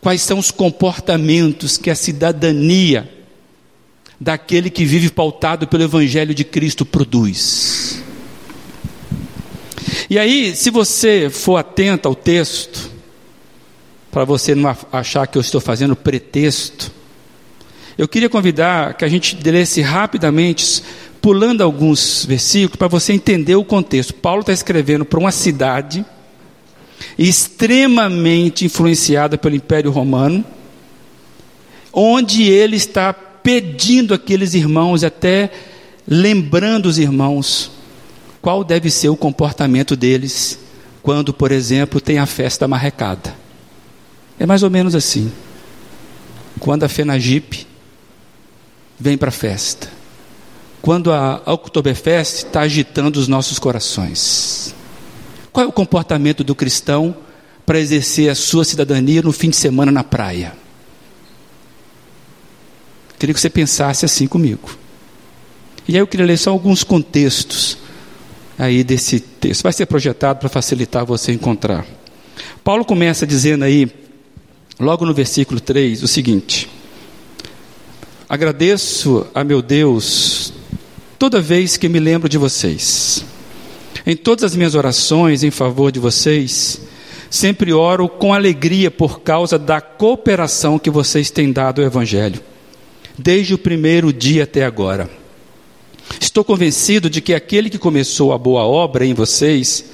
Quais 0.00 0.22
são 0.22 0.38
os 0.38 0.50
comportamentos 0.50 1.76
que 1.76 1.90
a 1.90 1.94
cidadania 1.94 3.08
daquele 4.20 4.70
que 4.70 4.84
vive 4.84 5.10
pautado 5.10 5.66
pelo 5.66 5.82
Evangelho 5.82 6.34
de 6.34 6.44
Cristo 6.44 6.84
produz? 6.84 8.02
E 10.08 10.18
aí, 10.18 10.54
se 10.54 10.70
você 10.70 11.28
for 11.28 11.56
atento 11.56 12.08
ao 12.08 12.14
texto, 12.14 12.90
para 14.10 14.24
você 14.24 14.54
não 14.54 14.74
achar 14.92 15.26
que 15.26 15.36
eu 15.36 15.42
estou 15.42 15.60
fazendo 15.60 15.94
pretexto, 15.94 16.92
eu 17.96 18.06
queria 18.06 18.28
convidar 18.28 18.94
que 18.94 19.04
a 19.04 19.08
gente 19.08 19.36
lesse 19.50 19.82
rapidamente, 19.82 20.82
pulando 21.20 21.62
alguns 21.62 22.24
versículos, 22.24 22.76
para 22.76 22.86
você 22.86 23.12
entender 23.12 23.56
o 23.56 23.64
contexto. 23.64 24.14
Paulo 24.14 24.40
está 24.40 24.52
escrevendo 24.52 25.04
para 25.04 25.18
uma 25.18 25.32
cidade 25.32 26.06
extremamente 27.18 28.64
influenciada 28.64 29.36
pelo 29.36 29.56
Império 29.56 29.90
Romano, 29.90 30.44
onde 31.92 32.44
ele 32.44 32.76
está 32.76 33.12
pedindo 33.12 34.14
aqueles 34.14 34.54
irmãos, 34.54 35.02
até 35.04 35.50
lembrando 36.06 36.86
os 36.86 36.98
irmãos, 36.98 37.70
qual 38.40 38.62
deve 38.62 38.90
ser 38.90 39.08
o 39.08 39.16
comportamento 39.16 39.96
deles 39.96 40.58
quando, 41.02 41.32
por 41.32 41.52
exemplo, 41.52 42.00
tem 42.00 42.18
a 42.18 42.26
festa 42.26 42.68
marrecada. 42.68 43.34
É 44.38 44.46
mais 44.46 44.62
ou 44.62 44.70
menos 44.70 44.94
assim. 44.94 45.32
Quando 46.60 46.84
a 46.84 46.88
FENAGIP 46.88 47.66
vem 48.98 49.16
para 49.16 49.28
a 49.28 49.32
festa. 49.32 49.88
Quando 50.82 51.12
a 51.12 51.42
Oktoberfest 51.46 52.44
está 52.44 52.60
agitando 52.60 53.18
os 53.18 53.28
nossos 53.28 53.58
corações. 53.58 54.74
Qual 55.58 55.66
é 55.66 55.68
o 55.68 55.72
comportamento 55.72 56.44
do 56.44 56.54
cristão 56.54 57.16
para 57.66 57.80
exercer 57.80 58.30
a 58.30 58.34
sua 58.36 58.64
cidadania 58.64 59.22
no 59.22 59.32
fim 59.32 59.50
de 59.50 59.56
semana 59.56 59.90
na 59.90 60.04
praia? 60.04 60.52
Queria 63.18 63.34
que 63.34 63.40
você 63.40 63.50
pensasse 63.50 64.04
assim 64.04 64.28
comigo. 64.28 64.70
E 65.88 65.94
aí 65.94 65.98
eu 65.98 66.06
queria 66.06 66.24
ler 66.24 66.36
só 66.36 66.50
alguns 66.50 66.84
contextos 66.84 67.76
aí 68.56 68.84
desse 68.84 69.18
texto. 69.18 69.64
Vai 69.64 69.72
ser 69.72 69.86
projetado 69.86 70.38
para 70.38 70.48
facilitar 70.48 71.04
você 71.04 71.32
encontrar. 71.32 71.84
Paulo 72.62 72.84
começa 72.84 73.26
dizendo 73.26 73.64
aí 73.64 73.90
logo 74.78 75.04
no 75.04 75.12
versículo 75.12 75.58
3, 75.58 76.04
o 76.04 76.06
seguinte: 76.06 76.70
Agradeço 78.28 79.26
a 79.34 79.42
meu 79.42 79.60
Deus 79.60 80.52
toda 81.18 81.40
vez 81.40 81.76
que 81.76 81.88
me 81.88 81.98
lembro 81.98 82.28
de 82.28 82.38
vocês. 82.38 83.26
Em 84.06 84.16
todas 84.16 84.44
as 84.44 84.56
minhas 84.56 84.74
orações 84.74 85.42
em 85.42 85.50
favor 85.50 85.92
de 85.92 85.98
vocês, 85.98 86.80
sempre 87.30 87.72
oro 87.72 88.08
com 88.08 88.32
alegria 88.32 88.90
por 88.90 89.20
causa 89.20 89.58
da 89.58 89.80
cooperação 89.80 90.78
que 90.78 90.90
vocês 90.90 91.30
têm 91.30 91.52
dado 91.52 91.80
ao 91.80 91.86
Evangelho, 91.86 92.40
desde 93.16 93.54
o 93.54 93.58
primeiro 93.58 94.12
dia 94.12 94.44
até 94.44 94.64
agora. 94.64 95.10
Estou 96.20 96.44
convencido 96.44 97.10
de 97.10 97.20
que 97.20 97.34
aquele 97.34 97.68
que 97.68 97.78
começou 97.78 98.32
a 98.32 98.38
boa 98.38 98.62
obra 98.62 99.04
em 99.04 99.14
vocês 99.14 99.84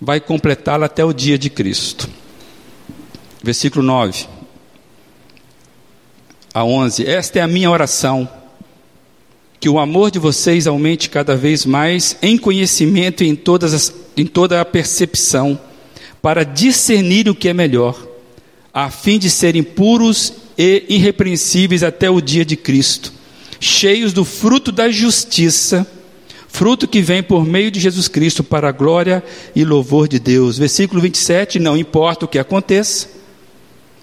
vai 0.00 0.20
completá-la 0.20 0.86
até 0.86 1.04
o 1.04 1.12
dia 1.12 1.38
de 1.38 1.48
Cristo. 1.48 2.08
Versículo 3.42 3.84
9 3.84 4.26
a 6.52 6.64
11. 6.64 7.06
Esta 7.06 7.38
é 7.38 7.42
a 7.42 7.46
minha 7.46 7.70
oração. 7.70 8.28
Que 9.62 9.68
o 9.68 9.78
amor 9.78 10.10
de 10.10 10.18
vocês 10.18 10.66
aumente 10.66 11.08
cada 11.08 11.36
vez 11.36 11.64
mais 11.64 12.16
em 12.20 12.36
conhecimento 12.36 13.22
e 13.22 13.28
em, 13.28 13.36
todas 13.36 13.72
as, 13.72 13.94
em 14.16 14.26
toda 14.26 14.60
a 14.60 14.64
percepção, 14.64 15.56
para 16.20 16.44
discernir 16.44 17.28
o 17.28 17.34
que 17.34 17.48
é 17.48 17.54
melhor, 17.54 17.96
a 18.74 18.90
fim 18.90 19.20
de 19.20 19.30
serem 19.30 19.62
puros 19.62 20.32
e 20.58 20.84
irrepreensíveis 20.88 21.84
até 21.84 22.10
o 22.10 22.20
dia 22.20 22.44
de 22.44 22.56
Cristo, 22.56 23.12
cheios 23.60 24.12
do 24.12 24.24
fruto 24.24 24.72
da 24.72 24.90
justiça, 24.90 25.86
fruto 26.48 26.88
que 26.88 27.00
vem 27.00 27.22
por 27.22 27.46
meio 27.46 27.70
de 27.70 27.78
Jesus 27.78 28.08
Cristo 28.08 28.42
para 28.42 28.68
a 28.68 28.72
glória 28.72 29.22
e 29.54 29.64
louvor 29.64 30.08
de 30.08 30.18
Deus. 30.18 30.58
Versículo 30.58 31.00
27, 31.00 31.60
não 31.60 31.76
importa 31.76 32.24
o 32.24 32.28
que 32.28 32.40
aconteça, 32.40 33.06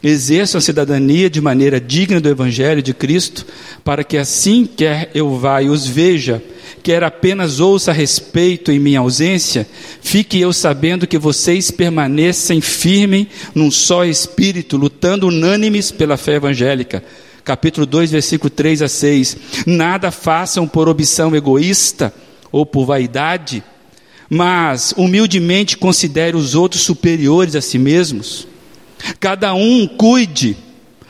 exerçam 0.04 0.60
a 0.60 0.62
cidadania 0.62 1.30
de 1.30 1.42
maneira 1.42 1.80
digna 1.80 2.20
do 2.20 2.30
Evangelho 2.30 2.82
de 2.82 2.94
Cristo, 2.94 3.46
para 3.84 4.04
que 4.04 4.18
assim 4.18 4.66
quer 4.66 5.12
eu 5.14 5.38
vá 5.38 5.62
e 5.62 5.70
os 5.70 5.86
veja, 5.86 6.42
quer 6.82 7.04
apenas 7.04 7.60
ouça 7.60 7.92
a 7.92 7.94
respeito 7.94 8.72
em 8.72 8.80
minha 8.80 9.00
ausência, 9.00 9.68
fique 10.02 10.40
eu 10.40 10.54
sabendo 10.54 11.08
que 11.08 11.18
vocês 11.18 11.72
permanecem 11.72 12.62
firmes 12.62 13.28
num 13.54 13.70
só 13.70 14.06
espírito, 14.06 14.78
lutando 14.78 15.28
unânimes 15.28 15.92
pela 15.92 16.18
fé 16.18 16.36
evangélica. 16.36 17.04
Capítulo 17.44 17.86
2, 17.86 18.12
versículo 18.12 18.50
3 18.50 18.84
a 18.84 18.88
6. 18.88 19.38
Nada 19.66 20.12
façam 20.12 20.68
por 20.68 20.88
opção 20.88 21.36
egoísta, 21.36 22.14
ou 22.52 22.66
por 22.66 22.86
vaidade, 22.86 23.64
mas 24.30 24.94
humildemente 24.98 25.78
considere 25.78 26.36
os 26.36 26.56
outros 26.56 26.84
superiores 26.84 27.56
a 27.56 27.62
si 27.62 27.78
mesmos. 27.78 28.48
Cada 29.20 29.54
um 29.54 29.88
cuide 29.88 30.58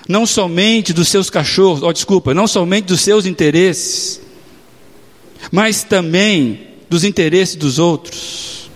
não 0.07 0.25
somente 0.25 0.93
dos 0.93 1.07
seus 1.07 1.29
cachorros, 1.29 1.83
oh, 1.83 1.93
desculpa, 1.93 2.33
não 2.33 2.47
somente 2.47 2.85
dos 2.85 3.01
seus 3.01 3.25
interesses, 3.25 4.21
mas 5.51 5.83
também 5.83 6.67
dos 6.89 7.03
interesses 7.03 7.55
dos 7.55 7.77
outros. 7.77 8.69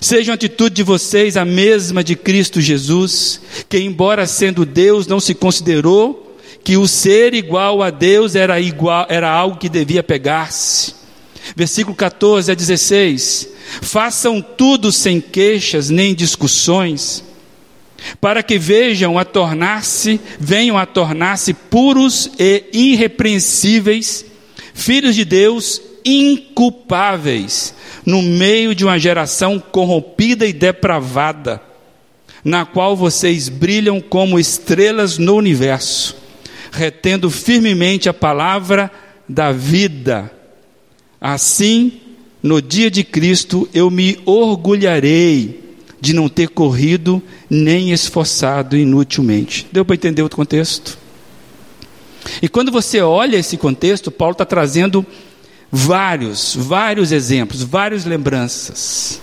Seja 0.00 0.32
a 0.32 0.34
atitude 0.36 0.76
de 0.76 0.82
vocês 0.84 1.36
a 1.36 1.44
mesma 1.44 2.04
de 2.04 2.14
Cristo 2.14 2.60
Jesus, 2.60 3.40
que, 3.68 3.78
embora 3.78 4.26
sendo 4.26 4.64
Deus, 4.64 5.08
não 5.08 5.18
se 5.18 5.34
considerou 5.34 6.36
que 6.62 6.76
o 6.76 6.86
ser 6.86 7.34
igual 7.34 7.82
a 7.82 7.90
Deus 7.90 8.36
era, 8.36 8.60
igual, 8.60 9.06
era 9.08 9.28
algo 9.28 9.58
que 9.58 9.68
devia 9.68 10.02
pegar-se 10.02 10.98
Versículo 11.54 11.96
14 11.96 12.50
a 12.50 12.54
16: 12.54 13.48
Façam 13.82 14.40
tudo 14.40 14.92
sem 14.92 15.20
queixas 15.20 15.90
nem 15.90 16.14
discussões, 16.14 17.24
para 18.20 18.42
que 18.42 18.58
vejam 18.58 19.18
a 19.18 19.24
tornar-se, 19.24 20.20
venham 20.38 20.78
a 20.78 20.86
tornar-se 20.86 21.52
puros 21.52 22.30
e 22.38 22.64
irrepreensíveis, 22.72 24.24
filhos 24.74 25.14
de 25.14 25.24
Deus 25.24 25.80
inculpáveis, 26.04 27.74
no 28.06 28.22
meio 28.22 28.74
de 28.74 28.84
uma 28.84 28.98
geração 28.98 29.58
corrompida 29.58 30.46
e 30.46 30.52
depravada, 30.52 31.60
na 32.44 32.64
qual 32.64 32.96
vocês 32.96 33.48
brilham 33.48 34.00
como 34.00 34.38
estrelas 34.38 35.18
no 35.18 35.34
universo, 35.34 36.16
retendo 36.70 37.30
firmemente 37.30 38.08
a 38.08 38.14
palavra 38.14 38.90
da 39.28 39.52
vida. 39.52 40.32
Assim, 41.20 42.00
no 42.42 42.62
dia 42.62 42.90
de 42.90 43.02
Cristo, 43.02 43.68
eu 43.74 43.90
me 43.90 44.18
orgulharei 44.24 45.67
de 46.00 46.12
não 46.12 46.28
ter 46.28 46.48
corrido 46.48 47.22
nem 47.48 47.92
esforçado 47.92 48.76
inutilmente. 48.76 49.66
Deu 49.72 49.84
para 49.84 49.94
entender 49.94 50.22
o 50.22 50.28
contexto? 50.28 50.98
E 52.42 52.48
quando 52.48 52.70
você 52.70 53.00
olha 53.00 53.36
esse 53.36 53.56
contexto, 53.56 54.10
Paulo 54.10 54.32
está 54.32 54.44
trazendo 54.44 55.04
vários, 55.70 56.54
vários 56.54 57.12
exemplos, 57.12 57.62
várias 57.62 58.04
lembranças. 58.04 59.20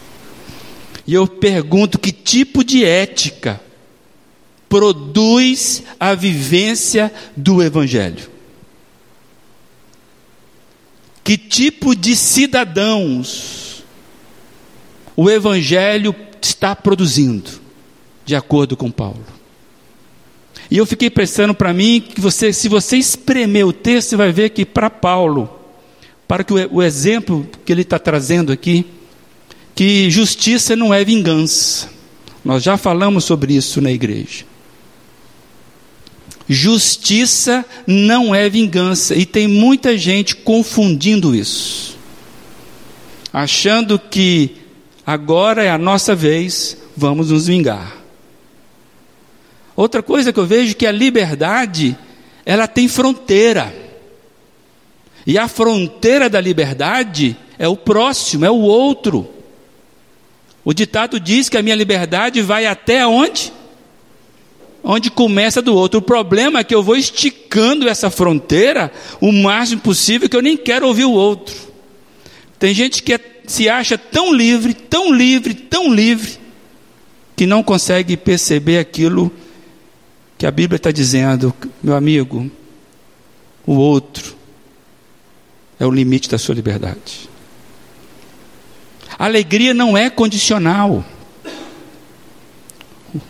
E 1.05 1.13
eu 1.13 1.27
pergunto: 1.27 1.99
que 1.99 2.11
tipo 2.11 2.63
de 2.63 2.83
ética 2.83 3.61
produz 4.67 5.83
a 5.99 6.13
vivência 6.13 7.11
do 7.35 7.61
Evangelho? 7.61 8.35
que 11.25 11.39
tipo 11.39 11.95
de 11.95 12.15
cidadãos 12.15 13.83
o 15.17 15.27
Evangelho 15.27 16.13
está 16.45 16.75
produzindo, 16.75 17.49
de 18.25 18.35
acordo 18.35 18.77
com 18.77 18.91
Paulo. 18.91 19.25
E 20.69 20.77
eu 20.77 20.85
fiquei 20.85 21.09
pensando 21.09 21.53
para 21.53 21.73
mim 21.73 22.01
que 22.01 22.21
você, 22.21 22.53
se 22.53 22.67
você 22.69 22.97
espremer 22.97 23.65
o 23.65 23.73
texto, 23.73 24.09
você 24.09 24.15
vai 24.15 24.31
ver 24.31 24.49
que 24.49 24.65
para 24.65 24.89
Paulo, 24.89 25.49
para 26.27 26.43
que 26.43 26.53
o, 26.53 26.75
o 26.75 26.83
exemplo 26.83 27.47
que 27.65 27.71
ele 27.71 27.81
está 27.81 27.99
trazendo 27.99 28.51
aqui, 28.51 28.85
que 29.73 30.09
justiça 30.09 30.75
não 30.75 30.93
é 30.93 31.03
vingança. 31.03 31.89
Nós 32.43 32.63
já 32.63 32.77
falamos 32.77 33.25
sobre 33.25 33.55
isso 33.55 33.81
na 33.81 33.91
igreja. 33.91 34.45
Justiça 36.47 37.65
não 37.87 38.33
é 38.33 38.47
vingança, 38.49 39.15
e 39.15 39.25
tem 39.25 39.47
muita 39.47 39.97
gente 39.97 40.35
confundindo 40.35 41.33
isso, 41.35 41.97
achando 43.33 43.97
que 43.97 44.64
agora 45.05 45.63
é 45.63 45.69
a 45.69 45.77
nossa 45.77 46.15
vez, 46.15 46.77
vamos 46.95 47.31
nos 47.31 47.47
vingar. 47.47 47.95
Outra 49.75 50.01
coisa 50.01 50.31
que 50.31 50.39
eu 50.39 50.45
vejo 50.45 50.71
é 50.71 50.73
que 50.73 50.85
a 50.85 50.91
liberdade, 50.91 51.97
ela 52.45 52.67
tem 52.67 52.87
fronteira. 52.87 53.73
E 55.27 55.37
a 55.37 55.47
fronteira 55.47 56.29
da 56.29 56.39
liberdade 56.39 57.35
é 57.59 57.67
o 57.67 57.75
próximo, 57.75 58.45
é 58.45 58.49
o 58.49 58.61
outro. 58.61 59.29
O 60.63 60.73
ditado 60.73 61.19
diz 61.19 61.49
que 61.49 61.57
a 61.57 61.61
minha 61.61 61.75
liberdade 61.75 62.41
vai 62.41 62.65
até 62.65 63.05
onde? 63.05 63.51
onde 64.85 65.09
começa 65.09 65.61
do 65.61 65.75
outro. 65.75 65.99
O 65.99 66.03
problema 66.03 66.59
é 66.59 66.63
que 66.63 66.75
eu 66.75 66.83
vou 66.83 66.95
esticando 66.95 67.89
essa 67.89 68.11
fronteira 68.11 68.91
o 69.19 69.31
máximo 69.31 69.81
possível 69.81 70.29
que 70.29 70.37
eu 70.37 70.43
nem 70.43 70.55
quero 70.55 70.87
ouvir 70.87 71.05
o 71.05 71.11
outro. 71.11 71.55
Tem 72.59 72.73
gente 72.73 73.01
que 73.01 73.13
é, 73.13 73.19
se 73.51 73.69
acha 73.69 73.97
tão 73.97 74.33
livre, 74.33 74.73
tão 74.73 75.13
livre, 75.13 75.53
tão 75.53 75.93
livre, 75.93 76.39
que 77.35 77.45
não 77.45 77.63
consegue 77.63 78.15
perceber 78.15 78.79
aquilo 78.79 79.31
que 80.37 80.45
a 80.45 80.51
Bíblia 80.51 80.77
está 80.77 80.91
dizendo, 80.91 81.53
meu 81.81 81.95
amigo, 81.95 82.49
o 83.65 83.73
outro 83.73 84.35
é 85.79 85.85
o 85.85 85.91
limite 85.91 86.29
da 86.29 86.37
sua 86.37 86.55
liberdade. 86.55 87.29
A 89.17 89.25
alegria 89.25 89.73
não 89.73 89.97
é 89.97 90.09
condicional. 90.09 91.03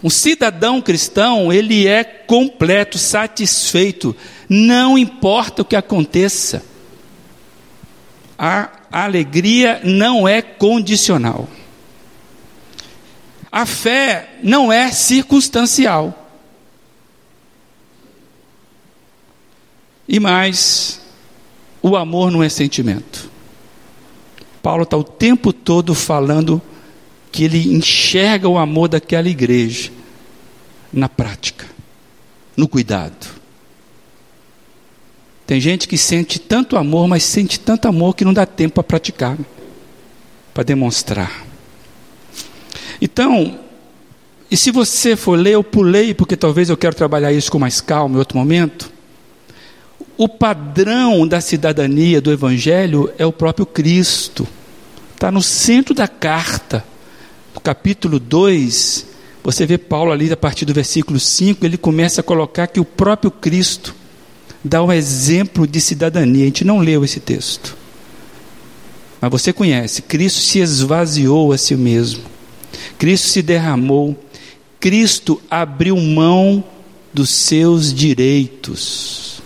Um 0.04 0.10
cidadão 0.10 0.82
cristão, 0.82 1.54
ele 1.54 1.88
é 1.88 2.04
completo, 2.04 2.97
satisfeito, 2.97 4.15
não 4.49 4.97
importa 4.97 5.62
o 5.62 5.65
que 5.65 5.75
aconteça. 5.75 6.63
A 8.95 9.03
alegria 9.03 9.81
não 9.84 10.25
é 10.25 10.41
condicional. 10.41 11.49
A 13.51 13.65
fé 13.65 14.38
não 14.41 14.71
é 14.71 14.89
circunstancial. 14.89 16.31
E 20.08 20.17
mais, 20.17 21.01
o 21.81 21.97
amor 21.97 22.31
não 22.31 22.41
é 22.41 22.47
sentimento. 22.47 23.29
Paulo 24.63 24.84
está 24.84 24.95
o 24.95 25.03
tempo 25.03 25.51
todo 25.51 25.93
falando 25.93 26.62
que 27.34 27.43
ele 27.43 27.75
enxerga 27.75 28.47
o 28.47 28.58
amor 28.58 28.88
daquela 28.88 29.27
igreja 29.27 29.91
na 30.93 31.10
prática, 31.10 31.65
no 32.55 32.65
cuidado. 32.65 33.27
Tem 35.45 35.62
gente 35.62 35.88
que 35.88 35.97
sente 35.97 36.39
tanto 36.39 36.75
amor, 36.75 37.08
mas 37.08 37.23
sente 37.23 37.60
tanto 37.60 37.88
amor 37.88 38.15
que 38.15 38.25
não 38.25 38.34
dá 38.34 38.45
tempo 38.45 38.75
para 38.75 38.84
praticar, 38.84 39.38
para 40.53 40.63
demonstrar. 40.63 41.45
Então, 42.99 43.60
e 44.49 44.58
se 44.58 44.71
você 44.71 45.15
for 45.15 45.38
ler, 45.38 45.53
eu 45.53 45.63
pulei, 45.63 46.13
porque 46.13 46.36
talvez 46.36 46.69
eu 46.69 46.77
quero 46.77 46.95
trabalhar 46.95 47.31
isso 47.31 47.51
com 47.51 47.60
mais 47.60 47.79
calma 47.81 48.15
em 48.15 48.19
outro 48.19 48.38
momento. 48.38 48.91
O 50.17 50.27
padrão 50.29 51.27
da 51.27 51.41
cidadania 51.41 52.21
do 52.21 52.31
Evangelho 52.31 53.12
é 53.17 53.25
o 53.25 53.34
próprio 53.34 53.65
Cristo, 53.65 54.47
está 55.13 55.29
no 55.29 55.41
centro 55.41 55.93
da 55.93 56.08
carta 56.08 56.84
no 57.53 57.62
capítulo 57.62 58.19
2, 58.19 59.08
você 59.43 59.65
vê 59.65 59.77
Paulo 59.77 60.12
ali 60.12 60.31
a 60.31 60.38
partir 60.38 60.65
do 60.65 60.73
versículo 60.73 61.19
5, 61.19 61.65
ele 61.65 61.77
começa 61.77 62.21
a 62.21 62.23
colocar 62.23 62.67
que 62.67 62.79
o 62.79 62.86
próprio 62.86 63.31
Cristo 63.31 63.95
dá 64.65 64.84
um 64.84 64.91
exemplo 64.91 65.67
de 65.67 65.80
cidadania. 65.80 66.43
A 66.43 66.47
gente 66.47 66.65
não 66.65 66.80
leu 66.80 67.06
esse 67.06 67.19
texto. 67.19 67.78
Mas 69.21 69.32
você 69.32 69.54
conhece, 69.54 70.01
Cristo 70.01 70.39
se 70.39 70.60
esvaziou 70.60 71.54
a 71.54 71.58
si 71.58 71.75
mesmo. 71.75 72.23
Cristo 72.97 73.28
se 73.28 73.41
derramou. 73.43 74.19
Cristo 74.80 75.41
abriu 75.49 75.95
mão 75.97 76.63
dos 77.13 77.30
seus 77.30 77.93
direitos. 77.93 79.41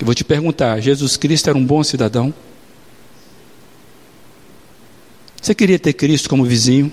Eu 0.00 0.06
vou 0.06 0.14
te 0.14 0.24
perguntar: 0.24 0.80
Jesus 0.80 1.16
Cristo 1.16 1.50
era 1.50 1.58
um 1.58 1.64
bom 1.64 1.82
cidadão? 1.82 2.32
Você 5.40 5.54
queria 5.54 5.78
ter 5.78 5.92
Cristo 5.92 6.28
como 6.28 6.44
vizinho? 6.44 6.92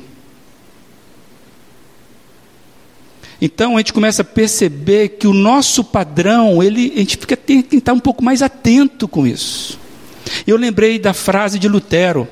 Então 3.46 3.76
a 3.76 3.80
gente 3.82 3.92
começa 3.92 4.22
a 4.22 4.26
perceber 4.26 5.10
que 5.20 5.28
o 5.28 5.34
nosso 5.34 5.84
padrão, 5.84 6.64
ele, 6.64 6.94
a 6.96 7.00
gente 7.00 7.18
fica, 7.18 7.36
tem 7.36 7.62
que 7.62 7.76
estar 7.76 7.92
um 7.92 8.00
pouco 8.00 8.24
mais 8.24 8.42
atento 8.42 9.06
com 9.06 9.28
isso. 9.28 9.78
Eu 10.48 10.56
lembrei 10.56 10.98
da 10.98 11.14
frase 11.14 11.60
de 11.60 11.68
Lutero, 11.68 12.26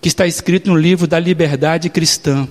que 0.00 0.08
está 0.08 0.26
escrito 0.26 0.70
no 0.70 0.74
livro 0.74 1.06
da 1.06 1.18
Liberdade 1.18 1.90
Cristã. 1.90 2.48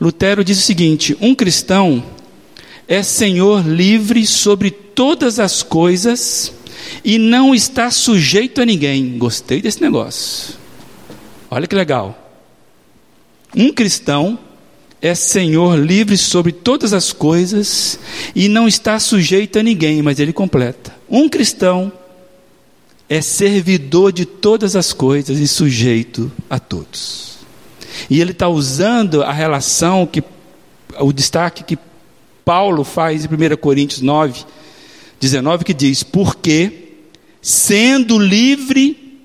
Lutero 0.00 0.44
diz 0.44 0.56
o 0.56 0.62
seguinte: 0.62 1.16
um 1.20 1.34
cristão 1.34 2.00
é 2.86 3.02
senhor 3.02 3.66
livre 3.66 4.24
sobre 4.24 4.70
todas 4.70 5.40
as 5.40 5.64
coisas 5.64 6.52
e 7.04 7.18
não 7.18 7.52
está 7.52 7.90
sujeito 7.90 8.62
a 8.62 8.64
ninguém. 8.64 9.18
Gostei 9.18 9.60
desse 9.60 9.82
negócio. 9.82 10.54
Olha 11.50 11.66
que 11.66 11.74
legal. 11.74 12.16
Um 13.56 13.72
cristão 13.72 14.38
é 15.04 15.14
senhor 15.14 15.78
livre 15.78 16.16
sobre 16.16 16.50
todas 16.50 16.94
as 16.94 17.12
coisas 17.12 17.98
e 18.34 18.48
não 18.48 18.66
está 18.66 18.98
sujeito 18.98 19.58
a 19.58 19.62
ninguém, 19.62 20.00
mas 20.00 20.18
ele 20.18 20.32
completa. 20.32 20.96
Um 21.10 21.28
cristão 21.28 21.92
é 23.06 23.20
servidor 23.20 24.12
de 24.12 24.24
todas 24.24 24.74
as 24.74 24.94
coisas 24.94 25.38
e 25.38 25.46
sujeito 25.46 26.32
a 26.48 26.58
todos. 26.58 27.34
E 28.08 28.18
ele 28.18 28.30
está 28.30 28.48
usando 28.48 29.22
a 29.22 29.30
relação 29.30 30.06
que 30.06 30.24
o 30.98 31.12
destaque 31.12 31.62
que 31.64 31.78
Paulo 32.42 32.82
faz 32.82 33.26
em 33.26 33.28
1 33.28 33.58
Coríntios 33.58 34.00
9, 34.00 34.42
19, 35.20 35.66
que 35.66 35.74
diz: 35.74 36.02
Porque, 36.02 36.94
sendo 37.42 38.18
livre 38.18 39.20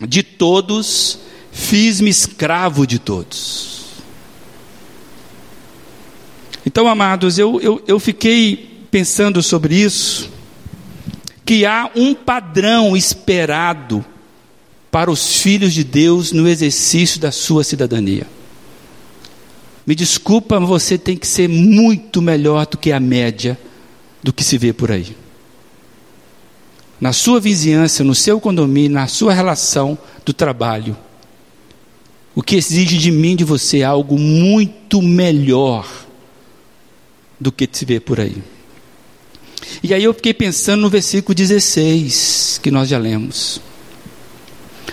de 0.00 0.22
todos, 0.22 1.18
fiz-me 1.52 2.08
escravo 2.08 2.86
de 2.86 2.98
todos. 2.98 3.67
Então, 6.78 6.86
amados, 6.86 7.40
eu, 7.40 7.60
eu, 7.60 7.82
eu 7.88 7.98
fiquei 7.98 8.84
pensando 8.88 9.42
sobre 9.42 9.74
isso, 9.74 10.30
que 11.44 11.66
há 11.66 11.90
um 11.96 12.14
padrão 12.14 12.96
esperado 12.96 14.04
para 14.88 15.10
os 15.10 15.42
filhos 15.42 15.74
de 15.74 15.82
Deus 15.82 16.30
no 16.30 16.46
exercício 16.46 17.20
da 17.20 17.32
sua 17.32 17.64
cidadania. 17.64 18.28
Me 19.84 19.92
desculpa, 19.92 20.60
mas 20.60 20.68
você 20.68 20.96
tem 20.96 21.16
que 21.16 21.26
ser 21.26 21.48
muito 21.48 22.22
melhor 22.22 22.64
do 22.64 22.78
que 22.78 22.92
a 22.92 23.00
média 23.00 23.58
do 24.22 24.32
que 24.32 24.44
se 24.44 24.56
vê 24.56 24.72
por 24.72 24.92
aí. 24.92 25.16
Na 27.00 27.12
sua 27.12 27.40
vizinhança, 27.40 28.04
no 28.04 28.14
seu 28.14 28.38
condomínio, 28.38 28.92
na 28.92 29.08
sua 29.08 29.34
relação 29.34 29.98
do 30.24 30.32
trabalho. 30.32 30.96
O 32.36 32.40
que 32.40 32.54
exige 32.54 32.96
de 32.98 33.10
mim, 33.10 33.34
de 33.34 33.42
você, 33.42 33.80
é 33.80 33.84
algo 33.84 34.16
muito 34.16 35.02
melhor 35.02 36.06
do 37.40 37.52
que 37.52 37.68
se 37.70 37.84
vê 37.84 38.00
por 38.00 38.20
aí. 38.20 38.36
E 39.82 39.92
aí 39.94 40.02
eu 40.02 40.14
fiquei 40.14 40.34
pensando 40.34 40.82
no 40.82 40.90
versículo 40.90 41.34
16, 41.34 42.60
que 42.62 42.70
nós 42.70 42.88
já 42.88 42.98
lemos. 42.98 43.60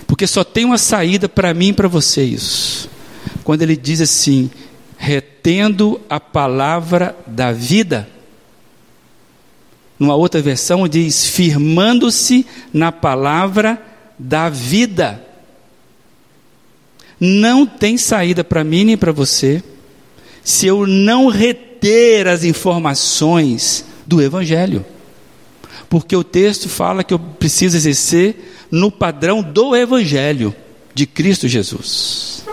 Porque 0.07 0.27
só 0.27 0.43
tem 0.43 0.65
uma 0.65 0.77
saída 0.77 1.27
para 1.27 1.53
mim 1.53 1.69
e 1.69 1.73
para 1.73 1.87
vocês. 1.87 2.87
Quando 3.43 3.61
ele 3.61 3.75
diz 3.75 4.01
assim: 4.01 4.49
retendo 4.97 5.99
a 6.09 6.19
palavra 6.19 7.17
da 7.25 7.51
vida. 7.51 8.07
Numa 9.97 10.15
outra 10.15 10.41
versão 10.41 10.87
diz: 10.87 11.25
firmando-se 11.27 12.45
na 12.73 12.91
palavra 12.91 13.81
da 14.19 14.49
vida. 14.49 15.23
Não 17.19 17.65
tem 17.65 17.97
saída 17.97 18.43
para 18.43 18.63
mim 18.63 18.83
nem 18.83 18.97
para 18.97 19.11
você 19.11 19.63
se 20.43 20.67
eu 20.67 20.85
não 20.85 21.27
reter 21.27 21.74
as 22.27 22.43
informações 22.43 23.85
do 24.05 24.21
Evangelho. 24.21 24.85
Porque 25.89 26.15
o 26.15 26.23
texto 26.23 26.67
fala 26.67 27.03
que 27.03 27.13
eu 27.13 27.19
preciso 27.19 27.77
exercer 27.77 28.67
no 28.71 28.91
padrão 28.91 29.41
do 29.41 29.75
Evangelho 29.75 30.55
de 30.93 31.05
Cristo 31.05 31.47
Jesus. 31.47 32.45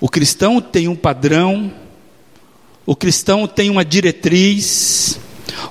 O 0.00 0.08
cristão 0.08 0.60
tem 0.60 0.88
um 0.88 0.96
padrão, 0.96 1.72
o 2.84 2.94
cristão 2.94 3.46
tem 3.46 3.70
uma 3.70 3.84
diretriz, 3.84 5.18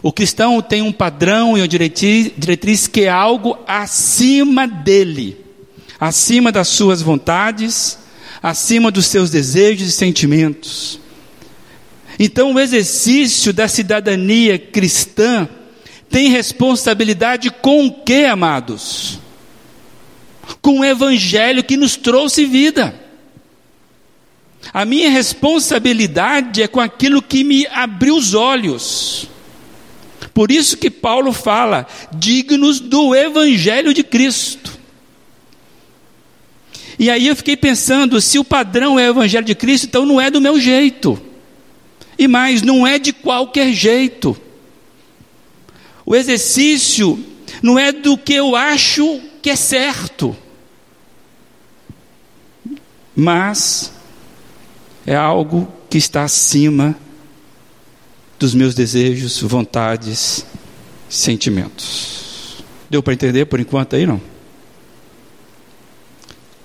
o 0.01 0.12
cristão 0.12 0.62
tem 0.62 0.82
um 0.82 0.91
padrão 0.91 1.58
e 1.58 1.62
uma 1.62 1.67
diretriz, 1.67 2.32
diretriz 2.38 2.88
que 2.88 3.01
é 3.01 3.10
algo 3.10 3.58
acima 3.67 4.67
dele, 4.67 5.38
acima 5.99 6.51
das 6.51 6.69
suas 6.69 7.01
vontades, 7.01 7.99
acima 8.41 8.89
dos 8.89 9.06
seus 9.06 9.29
desejos 9.29 9.88
e 9.88 9.91
sentimentos. 9.91 11.03
Então, 12.19 12.54
o 12.54 12.60
exercício 12.60 13.52
da 13.52 13.67
cidadania 13.67 14.58
cristã 14.58 15.47
tem 16.10 16.30
responsabilidade 16.30 17.49
com 17.49 17.88
o 17.88 17.91
que, 17.91 18.26
amados? 18.26 19.19
Com 20.62 20.82
o 20.82 20.86
evangelho 20.86 21.63
que 21.63 21.76
nos 21.76 21.95
trouxe 21.95 22.45
vida. 22.45 22.93
A 24.71 24.86
minha 24.86 25.10
responsabilidade 25.10 26.62
é 26.62 26.67
com 26.67 26.80
aquilo 26.80 27.21
que 27.21 27.43
me 27.43 27.65
abriu 27.67 28.15
os 28.15 28.34
olhos. 28.34 29.28
Por 30.34 30.52
isso 30.52 30.78
que 30.78 30.89
Paulo 30.89 31.34
fala, 31.34 31.88
dignos 32.13 32.80
do 32.80 33.15
evangelho 33.15 33.93
de 33.93 34.04
Cristo. 34.04 34.80
E 36.97 37.10
aí 37.10 37.28
eu 37.28 37.36
fiquei 37.36 37.58
pensando, 37.58 38.21
se 38.21 38.38
o 38.38 38.43
padrão 38.43 38.99
é 38.99 39.08
o 39.08 39.12
evangelho 39.12 39.45
de 39.45 39.56
Cristo, 39.56 39.88
então 39.88 40.06
não 40.06 40.21
é 40.21 40.30
do 40.30 40.39
meu 40.39 40.60
jeito. 40.60 41.19
E 42.24 42.28
mais, 42.28 42.62
não 42.62 42.88
é 42.88 42.98
de 42.98 43.12
qualquer 43.12 43.74
jeito. 43.74 44.34
O 46.06 46.16
exercício 46.16 47.22
não 47.62 47.78
é 47.78 47.92
do 47.92 48.18
que 48.18 48.34
eu 48.34 48.56
acho 48.56 49.20
que 49.42 49.50
é 49.50 49.58
certo, 49.58 50.34
mas 53.14 53.92
é 55.06 55.14
algo 55.14 55.68
que 55.90 55.98
está 55.98 56.24
acima 56.24 56.96
dos 58.40 58.56
meus 58.56 58.74
desejos, 58.74 59.42
vontades, 59.42 60.46
sentimentos. 61.10 62.64
Deu 62.90 63.04
para 63.04 63.12
entender 63.12 63.48
por 63.48 63.60
enquanto 63.60 63.98
aí 63.98 64.06
não? 64.06 64.22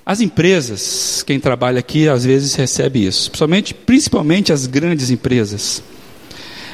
As 0.09 0.23
empresas, 0.23 1.23
quem 1.23 1.39
trabalha 1.39 1.81
aqui 1.81 2.09
às 2.09 2.25
vezes 2.25 2.55
recebe 2.55 3.05
isso, 3.07 3.31
principalmente, 3.31 3.75
principalmente 3.75 4.53
as 4.55 4.67
grandes 4.67 5.11
empresas. 5.11 5.83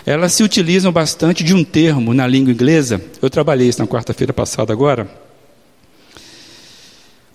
Elas 0.06 0.34
se 0.34 0.44
utilizam 0.44 0.92
bastante 0.92 1.42
de 1.42 1.52
um 1.52 1.64
termo 1.64 2.14
na 2.14 2.28
língua 2.28 2.52
inglesa. 2.52 3.02
Eu 3.20 3.28
trabalhei 3.28 3.66
isso 3.66 3.80
na 3.80 3.88
quarta-feira 3.88 4.32
passada 4.32 4.72
agora. 4.72 5.10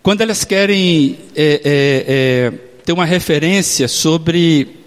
Quando 0.01 0.21
elas 0.21 0.45
querem 0.45 1.17
é, 1.35 1.61
é, 1.65 2.05
é, 2.07 2.51
ter 2.85 2.93
uma 2.93 3.03
referência 3.03 3.85
sobre 3.89 4.77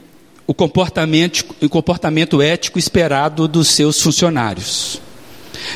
o 0.47 0.55
comportamento, 0.55 1.45
o 1.61 1.69
comportamento 1.69 2.41
ético 2.41 2.79
esperado 2.79 3.47
dos 3.47 3.69
seus 3.69 4.01
funcionários. 4.01 4.99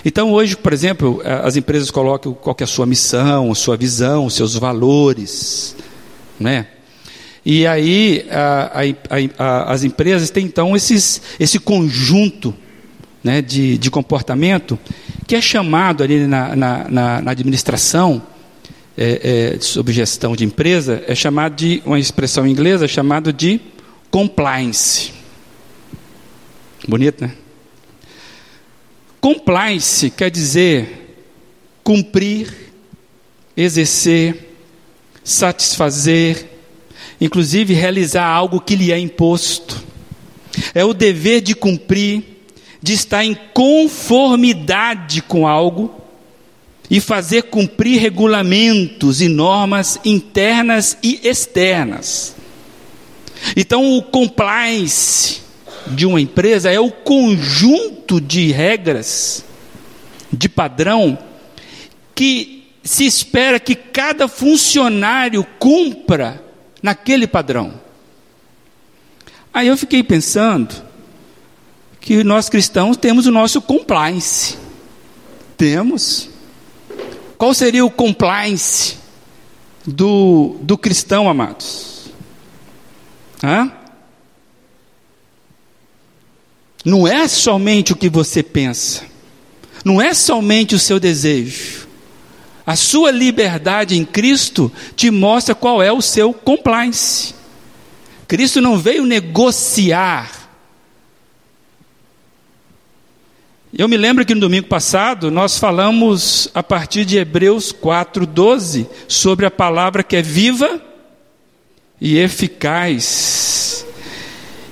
Então, 0.05 0.33
hoje, 0.33 0.57
por 0.57 0.73
exemplo, 0.73 1.21
as 1.25 1.57
empresas 1.57 1.91
colocam 1.91 2.33
qual 2.33 2.57
é 2.59 2.65
a 2.65 2.67
sua 2.67 2.87
missão, 2.87 3.51
a 3.51 3.55
sua 3.55 3.77
visão, 3.77 4.27
os 4.27 4.35
seus 4.35 4.55
valores, 4.55 5.77
né? 6.39 6.67
E 7.49 7.65
aí 7.65 8.27
a, 8.29 8.83
a, 9.39 9.45
a, 9.45 9.73
as 9.73 9.85
empresas 9.85 10.31
têm 10.31 10.45
então 10.45 10.75
esses, 10.75 11.23
esse 11.39 11.61
conjunto 11.61 12.53
né, 13.23 13.41
de, 13.41 13.79
de 13.79 13.89
comportamento 13.89 14.77
que 15.29 15.37
é 15.37 15.41
chamado 15.41 16.03
ali 16.03 16.27
na, 16.27 16.57
na, 16.57 16.89
na, 16.89 17.23
na 17.23 17.31
administração 17.31 18.21
é, 18.99 19.55
é, 19.55 19.61
sobre 19.61 19.93
gestão 19.93 20.35
de 20.35 20.45
empresa 20.45 21.05
é 21.07 21.15
chamado 21.15 21.55
de 21.55 21.83
uma 21.87 22.01
expressão 22.01 22.47
inglesa 22.47 22.89
chamada 22.89 23.33
de 23.33 23.61
compliance. 24.11 25.13
Bonito, 26.89 27.23
né? 27.23 27.33
Compliance 29.27 30.09
quer 30.09 30.31
dizer 30.31 31.17
cumprir, 31.83 32.55
exercer, 33.57 34.53
satisfazer, 35.25 36.47
inclusive 37.21 37.75
realizar 37.75 38.25
algo 38.25 38.61
que 38.61 38.77
lhe 38.77 38.93
é 38.93 38.99
imposto. 39.01 39.83
É 40.73 40.85
o 40.85 40.95
dever 40.95 41.41
de 41.41 41.57
cumprir, 41.57 42.23
de 42.81 42.93
estar 42.93 43.25
em 43.25 43.37
conformidade 43.53 45.21
com 45.23 45.45
algo 45.45 45.93
e 46.89 47.01
fazer 47.01 47.43
cumprir 47.43 48.01
regulamentos 48.01 49.21
e 49.21 49.27
normas 49.27 49.99
internas 50.05 50.97
e 51.03 51.27
externas. 51.29 52.37
Então, 53.57 53.99
o 53.99 54.03
compliance 54.05 55.46
de 55.89 56.07
uma 56.07 56.21
empresa 56.21 56.71
é 56.71 56.81
o 56.81 56.91
conjunto 56.91 58.21
de 58.21 58.51
regras, 58.53 59.45
de 60.33 60.49
padrão, 60.49 61.19
que 62.15 62.69
se 62.83 63.05
espera 63.05 63.59
que 63.59 63.75
cada 63.75 64.29
funcionário 64.29 65.45
cumpra 65.59 66.43
naquele 66.83 67.27
padrão. 67.27 67.75
Aí 69.53 69.69
eu 69.69 69.77
fiquei 69.77 70.03
pensando 70.03 70.75
que 72.01 72.23
nós 72.23 72.49
cristãos 72.49 72.97
temos 72.97 73.27
o 73.27 73.33
nosso 73.33 73.61
compliance. 73.61 74.57
Temos. 75.57 76.29
Qual 77.37 77.53
seria 77.53 77.85
o 77.85 77.91
compliance 77.91 78.97
do, 79.85 80.57
do 80.61 80.79
cristão, 80.79 81.29
amados? 81.29 82.11
Hã? 83.43 83.73
Não 86.87 87.07
é 87.07 87.29
somente 87.29 87.93
o 87.93 87.97
que 87.97 88.09
você 88.09 88.43
pensa, 88.43 89.03
não 89.85 90.01
é 90.01 90.15
somente 90.15 90.75
o 90.75 90.79
seu 90.79 90.99
desejo. 90.99 91.87
A 92.65 92.75
sua 92.75 93.11
liberdade 93.11 93.97
em 93.97 94.05
Cristo 94.05 94.73
te 94.97 95.11
mostra 95.11 95.55
qual 95.55 95.83
é 95.83 95.93
o 95.93 96.01
seu 96.01 96.33
compliance. 96.33 97.35
Cristo 98.27 98.61
não 98.61 98.79
veio 98.79 99.05
negociar 99.05 100.47
Eu 103.79 103.89
me 103.89 103.97
lembro 103.99 104.25
que 104.25 104.35
no 104.35 104.41
domingo 104.41 104.69
passado 104.69 105.31
nós 105.31 105.59
falamos 105.59 106.49
a 106.55 106.63
partir 106.63 107.05
de 107.05 107.19
Hebreus 107.19 107.73
4:12 107.73 108.87
sobre 109.07 109.45
a 109.45 109.51
palavra 109.51 110.03
que 110.03 110.17
é 110.17 110.23
viva 110.23 110.81
e 112.01 112.17
eficaz 112.17 113.85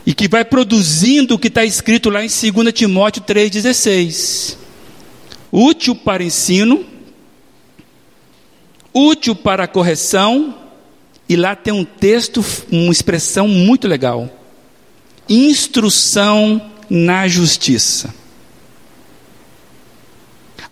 e 0.06 0.12
que 0.12 0.28
vai 0.28 0.44
produzindo 0.44 1.34
o 1.34 1.38
que 1.38 1.48
está 1.48 1.64
escrito 1.64 2.10
lá 2.10 2.22
em 2.24 2.28
2 2.28 2.72
Timóteo 2.72 3.22
3,16. 3.22 4.56
Útil 5.50 5.94
para 5.94 6.22
ensino, 6.22 6.84
útil 8.92 9.34
para 9.34 9.68
correção, 9.68 10.54
e 11.28 11.36
lá 11.36 11.56
tem 11.56 11.72
um 11.72 11.84
texto, 11.84 12.44
uma 12.70 12.92
expressão 12.92 13.48
muito 13.48 13.88
legal: 13.88 14.28
instrução 15.28 16.70
na 16.90 17.26
justiça. 17.26 18.14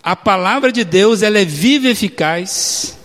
A 0.03 0.17
palavra 0.17 0.71
de 0.71 0.83
Deus, 0.83 1.21
ela 1.21 1.39
é 1.39 1.45
viva 1.45 1.87
e 1.87 1.91
eficaz, 1.91 2.97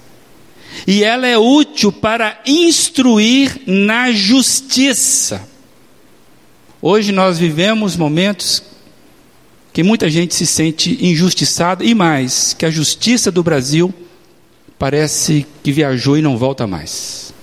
e 0.86 1.04
ela 1.04 1.28
é 1.28 1.38
útil 1.38 1.92
para 1.92 2.40
instruir 2.44 3.62
na 3.66 4.10
justiça. 4.10 5.48
Hoje 6.80 7.10
nós 7.10 7.38
vivemos 7.38 7.96
momentos 7.96 8.62
que 9.72 9.82
muita 9.82 10.08
gente 10.08 10.32
se 10.34 10.46
sente 10.46 10.96
injustiçada 11.04 11.84
e 11.84 11.92
mais, 11.92 12.54
que 12.54 12.64
a 12.64 12.70
justiça 12.70 13.32
do 13.32 13.42
Brasil 13.42 13.92
parece 14.78 15.44
que 15.62 15.72
viajou 15.72 16.16
e 16.16 16.22
não 16.22 16.38
volta 16.38 16.68
mais. 16.68 17.34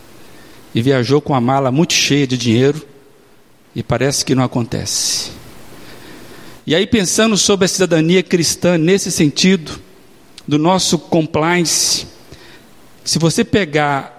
E 0.74 0.82
viajou 0.82 1.19
com 1.19 1.36
a 1.36 1.41
mala 1.41 1.69
muito 1.69 1.93
cheia 1.93 2.26
de 2.26 2.38
dinheiro 2.38 2.82
e 3.76 3.84
parece 3.84 4.24
que 4.24 4.34
não 4.34 4.43
acontece. 4.43 5.32
E 6.65 6.74
aí, 6.74 6.88
pensando 6.88 7.38
sobre 7.38 7.65
a 7.65 7.67
cidadania 7.67 8.24
cristã 8.24 8.78
nesse 8.78 9.12
sentido, 9.12 9.80
do 10.48 10.58
nosso 10.58 10.98
compliance, 10.98 12.08
se 13.04 13.19
você 13.19 13.43
pegar 13.43 14.17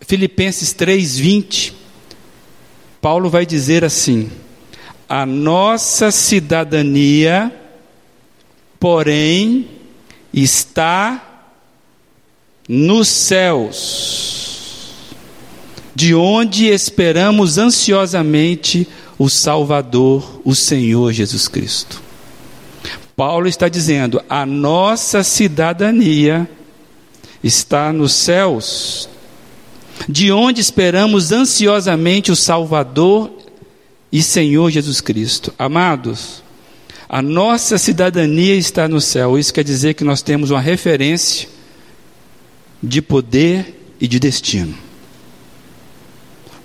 Filipenses 0.00 0.72
3:20, 0.72 1.75
Paulo 3.06 3.30
vai 3.30 3.46
dizer 3.46 3.84
assim: 3.84 4.28
a 5.08 5.24
nossa 5.24 6.10
cidadania, 6.10 7.52
porém, 8.80 9.68
está 10.34 11.44
nos 12.68 13.06
céus, 13.06 15.04
de 15.94 16.16
onde 16.16 16.66
esperamos 16.66 17.58
ansiosamente 17.58 18.88
o 19.16 19.30
Salvador, 19.30 20.40
o 20.44 20.52
Senhor 20.52 21.12
Jesus 21.12 21.46
Cristo. 21.46 22.02
Paulo 23.14 23.46
está 23.46 23.68
dizendo: 23.68 24.20
a 24.28 24.44
nossa 24.44 25.22
cidadania 25.22 26.50
está 27.40 27.92
nos 27.92 28.14
céus, 28.14 29.08
de 30.08 30.30
onde 30.30 30.60
esperamos 30.60 31.32
ansiosamente 31.32 32.30
o 32.30 32.36
Salvador 32.36 33.30
e 34.12 34.22
Senhor 34.22 34.70
Jesus 34.70 35.00
Cristo. 35.00 35.52
Amados, 35.58 36.42
a 37.08 37.22
nossa 37.22 37.78
cidadania 37.78 38.54
está 38.54 38.88
no 38.88 39.00
céu. 39.00 39.38
Isso 39.38 39.52
quer 39.52 39.64
dizer 39.64 39.94
que 39.94 40.04
nós 40.04 40.22
temos 40.22 40.50
uma 40.50 40.60
referência 40.60 41.48
de 42.82 43.00
poder 43.00 43.94
e 44.00 44.06
de 44.06 44.18
destino. 44.18 44.76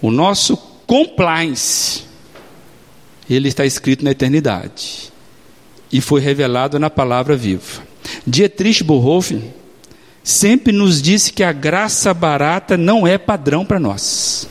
O 0.02 0.12
nosso 0.12 0.58
compliance 0.86 2.04
ele 3.30 3.48
está 3.48 3.66
escrito 3.66 4.04
na 4.04 4.12
eternidade 4.12 5.12
e 5.92 6.02
foi 6.02 6.22
revelado 6.22 6.80
na 6.80 6.90
palavra 6.90 7.36
viva. 7.36 7.84
Dietrich 8.26 8.84
Bonhoeffer 8.84 9.42
sempre 10.24 10.72
nos 10.72 11.02
disse 11.02 11.34
que 11.34 11.44
a 11.44 11.52
graça 11.52 12.14
barata 12.14 12.78
não 12.78 13.06
é 13.06 13.18
padrão 13.18 13.66
para 13.66 13.80
nós. 13.80 14.48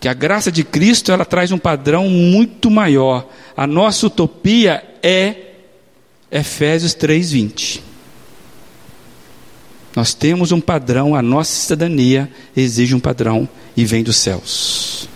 Que 0.00 0.08
a 0.08 0.14
graça 0.14 0.52
de 0.52 0.62
Cristo 0.62 1.12
ela 1.12 1.24
traz 1.24 1.50
um 1.52 1.58
padrão 1.58 2.08
muito 2.08 2.70
maior. 2.70 3.28
A 3.56 3.66
nossa 3.66 4.06
utopia 4.06 4.82
é 5.02 5.36
Efésios 6.30 6.94
3:20. 6.94 7.80
Nós 9.96 10.12
temos 10.12 10.50
um 10.50 10.60
padrão, 10.60 11.14
a 11.14 11.22
nossa 11.22 11.52
cidadania 11.52 12.28
exige 12.56 12.94
um 12.94 13.00
padrão 13.00 13.48
e 13.76 13.84
vem 13.84 14.02
dos 14.02 14.16
céus 14.16 15.08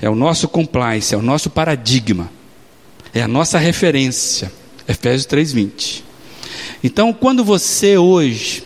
é 0.00 0.08
o 0.08 0.14
nosso 0.14 0.48
compliance, 0.48 1.14
é 1.14 1.18
o 1.18 1.22
nosso 1.22 1.50
paradigma, 1.50 2.30
é 3.12 3.22
a 3.22 3.28
nossa 3.28 3.58
referência. 3.58 4.50
Efésios 4.88 5.26
3:20. 5.26 6.02
Então, 6.82 7.12
quando 7.12 7.44
você 7.44 7.96
hoje 7.96 8.64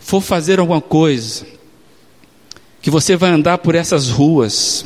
for 0.00 0.20
fazer 0.20 0.60
alguma 0.60 0.80
coisa, 0.80 1.46
que 2.80 2.90
você 2.90 3.16
vai 3.16 3.30
andar 3.30 3.58
por 3.58 3.74
essas 3.74 4.08
ruas, 4.08 4.84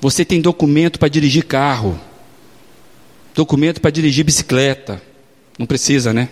você 0.00 0.24
tem 0.24 0.40
documento 0.40 0.98
para 0.98 1.08
dirigir 1.08 1.44
carro, 1.44 1.98
documento 3.34 3.80
para 3.80 3.90
dirigir 3.90 4.24
bicicleta, 4.24 5.02
não 5.58 5.66
precisa, 5.66 6.12
né? 6.12 6.28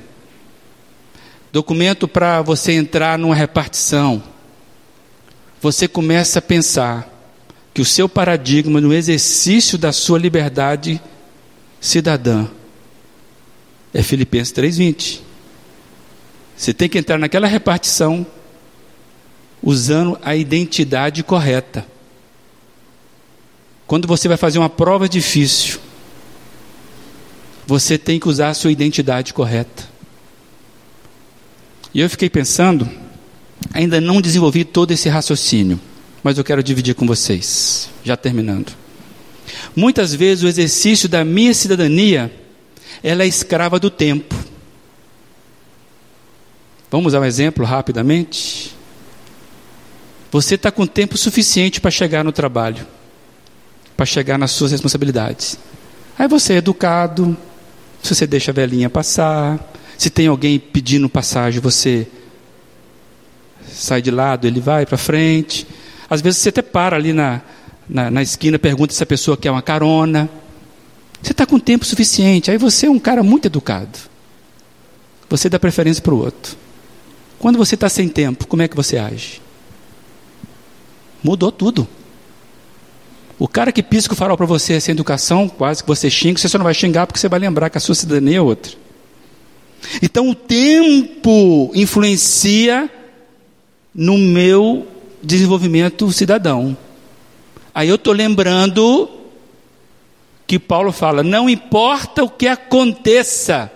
Documento 1.53 2.07
para 2.07 2.43
você 2.43 2.73
entrar 2.73 3.19
numa 3.19 3.35
repartição. 3.35 4.23
Você 5.61 5.89
começa 5.89 6.39
a 6.39 6.43
pensar: 6.43 7.11
que 7.77 7.83
o 7.83 7.85
seu 7.85 8.09
paradigma 8.09 8.81
no 8.81 8.93
exercício 8.93 9.77
da 9.77 9.93
sua 9.93 10.19
liberdade 10.19 11.01
cidadã 11.81 12.47
é 13.99 14.03
Filipenses 14.03 14.53
3:20. 14.53 15.21
Você 16.57 16.73
tem 16.73 16.89
que 16.89 16.99
entrar 16.99 17.19
naquela 17.19 17.47
repartição 17.47 18.27
usando 19.63 20.19
a 20.23 20.35
identidade 20.35 21.23
correta. 21.23 21.87
Quando 23.87 24.09
você 24.09 24.29
vai 24.29 24.37
fazer 24.37 24.59
uma 24.59 24.71
prova 24.71 25.09
difícil, 25.09 25.79
você 27.67 27.99
tem 27.99 28.19
que 28.19 28.29
usar 28.29 28.49
a 28.49 28.55
sua 28.55 28.73
identidade 28.73 29.33
correta. 29.35 29.89
E 31.93 32.01
eu 32.01 32.11
fiquei 32.11 32.29
pensando, 32.29 32.89
ainda 33.73 34.01
não 34.01 34.21
desenvolvi 34.21 34.65
todo 34.65 34.91
esse 34.91 35.09
raciocínio 35.09 35.81
mas 36.27 36.39
eu 36.39 36.43
quero 36.43 36.61
dividir 36.61 36.93
com 36.93 37.07
vocês, 37.07 37.89
já 38.03 38.17
terminando. 38.17 38.73
Muitas 39.77 40.13
vezes 40.13 40.43
o 40.43 40.49
exercício 40.49 41.09
da 41.09 41.25
minha 41.25 41.55
cidadania, 41.55 42.33
ela 43.07 43.23
é 43.23 43.27
escrava 43.29 43.79
do 43.79 43.89
tempo. 43.89 44.35
Vamos 46.91 47.07
usar 47.07 47.21
um 47.21 47.25
exemplo 47.25 47.65
rapidamente? 47.65 48.75
Você 50.33 50.57
está 50.57 50.73
com 50.73 50.85
tempo 50.89 51.17
suficiente 51.17 51.81
para 51.81 51.93
chegar 51.93 52.25
no 52.25 52.33
trabalho, 52.33 52.85
para 53.97 54.05
chegar 54.05 54.37
nas 54.37 54.51
suas 54.51 54.73
responsabilidades. 54.73 55.57
Aí 56.19 56.27
você 56.27 56.55
é 56.55 56.57
educado, 56.57 57.37
se 58.03 58.13
você 58.13 58.27
deixa 58.27 58.51
a 58.51 58.55
velhinha 58.55 58.91
passar, 58.91 59.73
se 59.97 60.11
tem 60.11 60.27
alguém 60.27 60.59
pedindo 60.59 61.09
passagem, 61.09 61.61
você 61.61 62.09
sai 63.69 64.03
de 64.03 64.11
lado, 64.11 64.49
ele 64.49 64.59
vai 64.59 64.85
para 64.85 64.99
frente. 64.99 65.65
Às 66.11 66.21
vezes 66.21 66.41
você 66.41 66.49
até 66.49 66.61
para 66.61 66.97
ali 66.97 67.13
na, 67.13 67.41
na, 67.89 68.11
na 68.11 68.21
esquina, 68.21 68.59
pergunta 68.59 68.93
se 68.93 69.03
a 69.05 69.07
pessoa 69.07 69.37
quer 69.37 69.53
uma 69.53 69.63
carona. 69.63 70.29
Você 71.27 71.33
está 71.33 71.45
com 71.45 71.59
tempo 71.59 71.85
suficiente, 71.85 72.53
aí 72.53 72.57
você 72.57 72.87
é 72.87 72.91
um 72.91 73.01
cara 73.01 73.21
muito 73.21 73.47
educado. 73.47 73.99
Você 75.29 75.49
dá 75.49 75.59
preferência 75.59 76.01
para 76.01 76.15
o 76.15 76.19
outro. 76.19 76.57
Quando 77.37 77.59
você 77.59 77.75
está 77.75 77.89
sem 77.89 78.09
tempo, 78.09 78.47
como 78.47 78.63
é 78.63 78.69
que 78.69 78.77
você 78.77 78.97
age? 78.97 79.43
Mudou 81.25 81.51
tudo. 81.51 81.89
O 83.41 83.49
cara 83.49 83.73
que 83.73 83.83
pisca 83.83 84.15
o 84.15 84.17
farol 84.17 84.37
para 84.37 84.47
você 84.47 84.81
sem 84.81 84.93
educação, 84.93 85.49
quase 85.49 85.83
que 85.83 85.89
você 85.89 86.09
xinga, 86.09 86.39
você 86.39 86.49
só 86.49 86.59
não 86.59 86.65
vai 86.65 86.75
xingar 86.75 87.09
porque 87.09 87.19
você 87.19 87.29
vai 87.29 87.41
lembrar 87.41 87.71
que 87.71 87.79
a 87.79 87.81
sua 87.81 87.97
cidadania 87.97 88.39
é 88.39 88.41
outra. 88.41 88.71
Então 90.01 90.31
o 90.31 90.35
tempo 90.35 91.73
influencia 91.75 92.89
no 93.93 94.17
meu 94.17 94.87
desenvolvimento 95.21 96.13
cidadão. 96.13 96.77
Aí 97.75 97.89
eu 97.89 97.97
estou 97.97 98.13
lembrando 98.13 99.16
que 100.47 100.59
Paulo 100.59 100.93
fala: 100.93 101.23
não 101.23 101.49
importa 101.49 102.23
o 102.23 102.31
que 102.31 102.47
aconteça, 102.47 103.71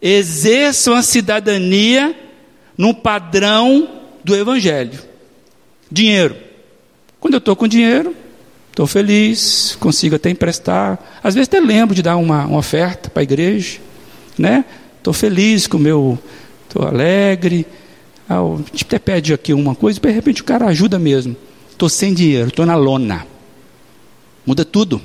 exerçam 0.00 0.94
a 0.94 1.02
cidadania 1.02 2.14
no 2.76 2.94
padrão 2.94 3.88
do 4.22 4.34
Evangelho. 4.34 4.98
Dinheiro. 5.90 6.36
Quando 7.20 7.34
eu 7.34 7.38
estou 7.38 7.56
com 7.56 7.66
dinheiro, 7.66 8.14
estou 8.70 8.86
feliz, 8.86 9.76
consigo 9.80 10.16
até 10.16 10.30
emprestar. 10.30 10.98
Às 11.22 11.34
vezes 11.34 11.48
até 11.48 11.60
lembro 11.60 11.94
de 11.94 12.02
dar 12.02 12.16
uma, 12.16 12.44
uma 12.44 12.58
oferta 12.58 13.08
para 13.08 13.22
a 13.22 13.24
igreja. 13.24 13.78
Né? 14.36 14.64
Estou 14.98 15.14
feliz 15.14 15.66
com 15.66 15.76
o 15.76 15.80
meu. 15.80 16.18
Estou 16.68 16.86
alegre. 16.86 17.66
Ah, 18.28 18.40
a 18.40 18.56
gente 18.56 18.84
até 18.84 18.98
pede 18.98 19.32
aqui 19.32 19.52
uma 19.52 19.74
coisa, 19.74 20.00
de 20.00 20.10
repente 20.10 20.42
o 20.42 20.44
cara 20.44 20.66
ajuda 20.66 20.98
mesmo. 20.98 21.36
Estou 21.70 21.88
sem 21.88 22.12
dinheiro, 22.12 22.48
estou 22.48 22.66
na 22.66 22.74
lona. 22.74 23.26
Muda 24.44 24.64
tudo. 24.64 25.00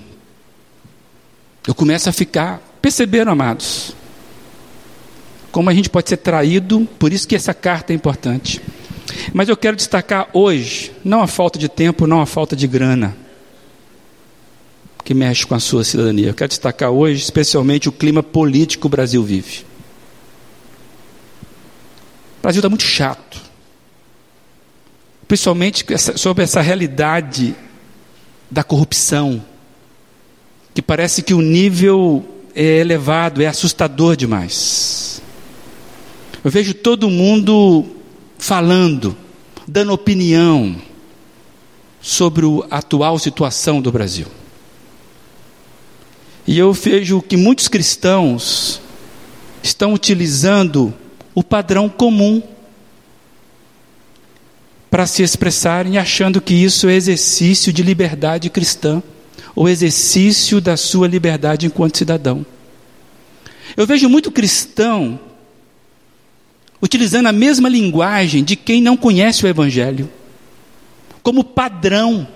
Eu 1.67 1.75
começo 1.75 2.09
a 2.09 2.11
ficar. 2.11 2.61
Perceberam, 2.81 3.31
amados? 3.31 3.95
Como 5.51 5.69
a 5.69 5.73
gente 5.73 5.89
pode 5.89 6.09
ser 6.09 6.17
traído, 6.17 6.87
por 6.97 7.11
isso 7.11 7.27
que 7.27 7.35
essa 7.35 7.53
carta 7.53 7.93
é 7.93 7.95
importante. 7.95 8.61
Mas 9.33 9.49
eu 9.49 9.57
quero 9.57 9.75
destacar 9.75 10.29
hoje, 10.33 10.91
não 11.03 11.21
a 11.21 11.27
falta 11.27 11.59
de 11.59 11.67
tempo, 11.67 12.07
não 12.07 12.21
a 12.21 12.25
falta 12.25 12.55
de 12.55 12.65
grana, 12.67 13.15
que 15.03 15.13
mexe 15.13 15.45
com 15.45 15.53
a 15.53 15.59
sua 15.59 15.83
cidadania. 15.83 16.29
Eu 16.29 16.33
quero 16.33 16.49
destacar 16.49 16.89
hoje, 16.89 17.21
especialmente, 17.21 17.89
o 17.89 17.91
clima 17.91 18.23
político 18.23 18.81
que 18.81 18.87
o 18.87 18.89
Brasil 18.89 19.23
vive. 19.23 19.65
O 22.39 22.41
Brasil 22.41 22.59
está 22.59 22.69
muito 22.69 22.83
chato 22.83 23.51
principalmente 25.31 25.85
sobre 26.17 26.43
essa 26.43 26.59
realidade 26.59 27.55
da 28.49 28.65
corrupção, 28.65 29.41
que 30.73 30.81
parece 30.81 31.21
que 31.21 31.33
o 31.33 31.41
nível 31.41 32.25
é 32.55 32.77
elevado, 32.77 33.41
é 33.41 33.47
assustador 33.47 34.15
demais. 34.15 35.21
Eu 36.43 36.49
vejo 36.49 36.73
todo 36.73 37.09
mundo 37.09 37.85
falando, 38.37 39.15
dando 39.67 39.93
opinião 39.93 40.75
sobre 42.01 42.45
a 42.69 42.77
atual 42.77 43.19
situação 43.19 43.81
do 43.81 43.91
Brasil. 43.91 44.27
E 46.47 46.57
eu 46.57 46.73
vejo 46.73 47.21
que 47.21 47.37
muitos 47.37 47.67
cristãos 47.67 48.81
estão 49.61 49.93
utilizando 49.93 50.93
o 51.35 51.43
padrão 51.43 51.87
comum 51.87 52.41
para 54.89 55.05
se 55.07 55.23
expressarem 55.23 55.97
achando 55.97 56.41
que 56.41 56.53
isso 56.53 56.89
é 56.89 56.95
exercício 56.95 57.71
de 57.71 57.83
liberdade 57.83 58.49
cristã, 58.49 59.01
ou 59.55 59.67
exercício 59.69 60.61
da 60.61 60.77
sua 60.77 61.07
liberdade 61.07 61.65
enquanto 61.65 61.97
cidadão. 61.97 62.45
Eu 63.75 63.85
vejo 63.85 64.09
muito 64.09 64.31
cristão 64.31 65.19
utilizando 66.81 67.27
a 67.27 67.31
mesma 67.31 67.69
linguagem 67.69 68.43
de 68.43 68.55
quem 68.55 68.81
não 68.81 68.97
conhece 68.97 69.45
o 69.45 69.47
Evangelho, 69.47 70.09
como 71.21 71.43
padrão, 71.43 72.27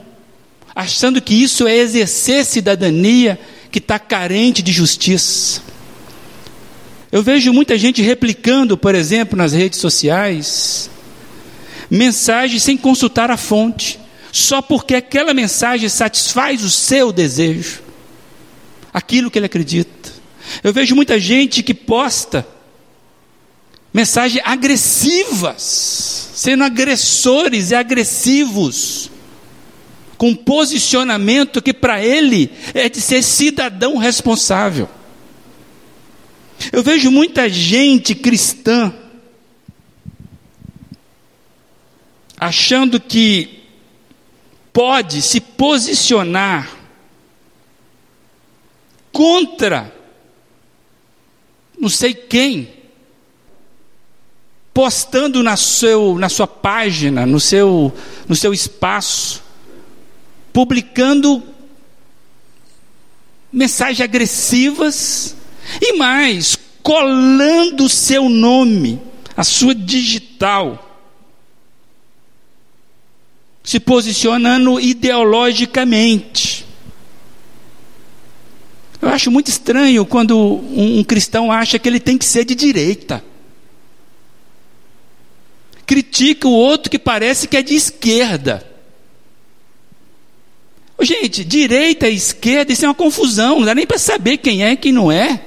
achando 0.76 1.22
que 1.22 1.34
isso 1.34 1.68
é 1.68 1.76
exercer 1.76 2.46
cidadania 2.46 3.40
que 3.72 3.80
está 3.80 3.98
carente 3.98 4.62
de 4.62 4.72
justiça. 4.72 5.62
Eu 7.12 7.24
vejo 7.24 7.52
muita 7.54 7.78
gente 7.78 8.02
replicando, 8.02 8.78
por 8.78 8.94
exemplo, 8.94 9.38
nas 9.38 9.54
redes 9.54 9.80
sociais, 9.80 10.90
mensagem 11.90 12.60
sem 12.60 12.78
consultar 12.78 13.32
a 13.32 13.38
fonte, 13.38 14.00
só 14.36 14.62
porque 14.62 14.96
aquela 14.96 15.34
mensagem 15.34 15.88
satisfaz 15.88 16.62
o 16.62 16.70
seu 16.70 17.14
desejo, 17.14 17.82
aquilo 18.94 19.32
que 19.32 19.40
ele 19.40 19.46
acredita. 19.46 20.12
Eu 20.62 20.74
vejo 20.74 20.94
muita 20.94 21.18
gente 21.18 21.64
que 21.64 21.74
posta 21.74 22.46
mensagens 23.94 24.44
agressivas, 24.46 26.32
sendo 26.36 26.66
agressores 26.66 27.72
e 27.72 27.76
agressivos, 27.76 29.10
com 30.18 30.36
posicionamento 30.36 31.62
que 31.62 31.74
para 31.74 32.04
ele 32.04 32.52
é 32.74 32.90
de 32.90 33.00
ser 33.00 33.24
cidadão 33.24 33.96
responsável. 33.96 34.90
Eu 36.74 36.84
vejo 36.84 37.10
muita 37.10 37.48
gente 37.50 38.14
cristã 38.14 38.94
achando 42.38 43.00
que 43.00 43.55
pode 44.76 45.22
se 45.22 45.40
posicionar 45.40 46.70
contra 49.10 49.96
não 51.80 51.88
sei 51.88 52.14
quem, 52.14 52.74
postando 54.74 55.42
na, 55.42 55.56
seu, 55.56 56.18
na 56.20 56.28
sua 56.28 56.46
página, 56.46 57.26
no 57.26 57.40
seu, 57.40 57.94
no 58.28 58.36
seu 58.36 58.54
espaço, 58.54 59.42
publicando 60.52 61.42
mensagens 63.52 64.02
agressivas 64.02 65.38
e 65.82 65.94
mais, 65.94 66.58
colando 66.84 67.86
o 67.86 67.90
seu 67.90 68.28
nome, 68.28 69.02
a 69.38 69.44
sua 69.46 69.74
digital 69.74 70.85
se 73.66 73.80
posicionando 73.80 74.80
ideologicamente. 74.80 76.64
Eu 79.02 79.10
acho 79.10 79.32
muito 79.32 79.50
estranho 79.50 80.06
quando 80.06 80.38
um, 80.38 81.04
cristão 81.04 81.52
acha 81.52 81.80
que 81.80 81.90
ele 81.90 82.00
tem 82.00 82.18
que 82.18 82.26
ser 82.26 82.46
de 82.46 82.54
direita. 82.54 83.26
Critica 85.86 86.48
o 86.48 86.52
outro 86.52 86.92
que 86.92 87.00
parece 87.00 87.48
que 87.48 87.58
é 87.58 87.64
de 87.64 87.76
esquerda. 87.76 88.66
Gente, 91.02 91.44
direita 91.44 92.08
e 92.08 92.16
esquerda, 92.16 92.72
isso 92.72 92.86
é 92.86 92.88
uma 92.88 92.96
confusão, 92.96 93.60
não 93.60 93.66
dá 93.66 93.76
nem 93.76 93.86
para 93.86 93.98
saber 93.98 94.38
quem 94.38 94.64
é 94.64 94.72
e 94.72 94.78
quem 94.78 94.92
não 94.92 95.12
é. 95.12 95.44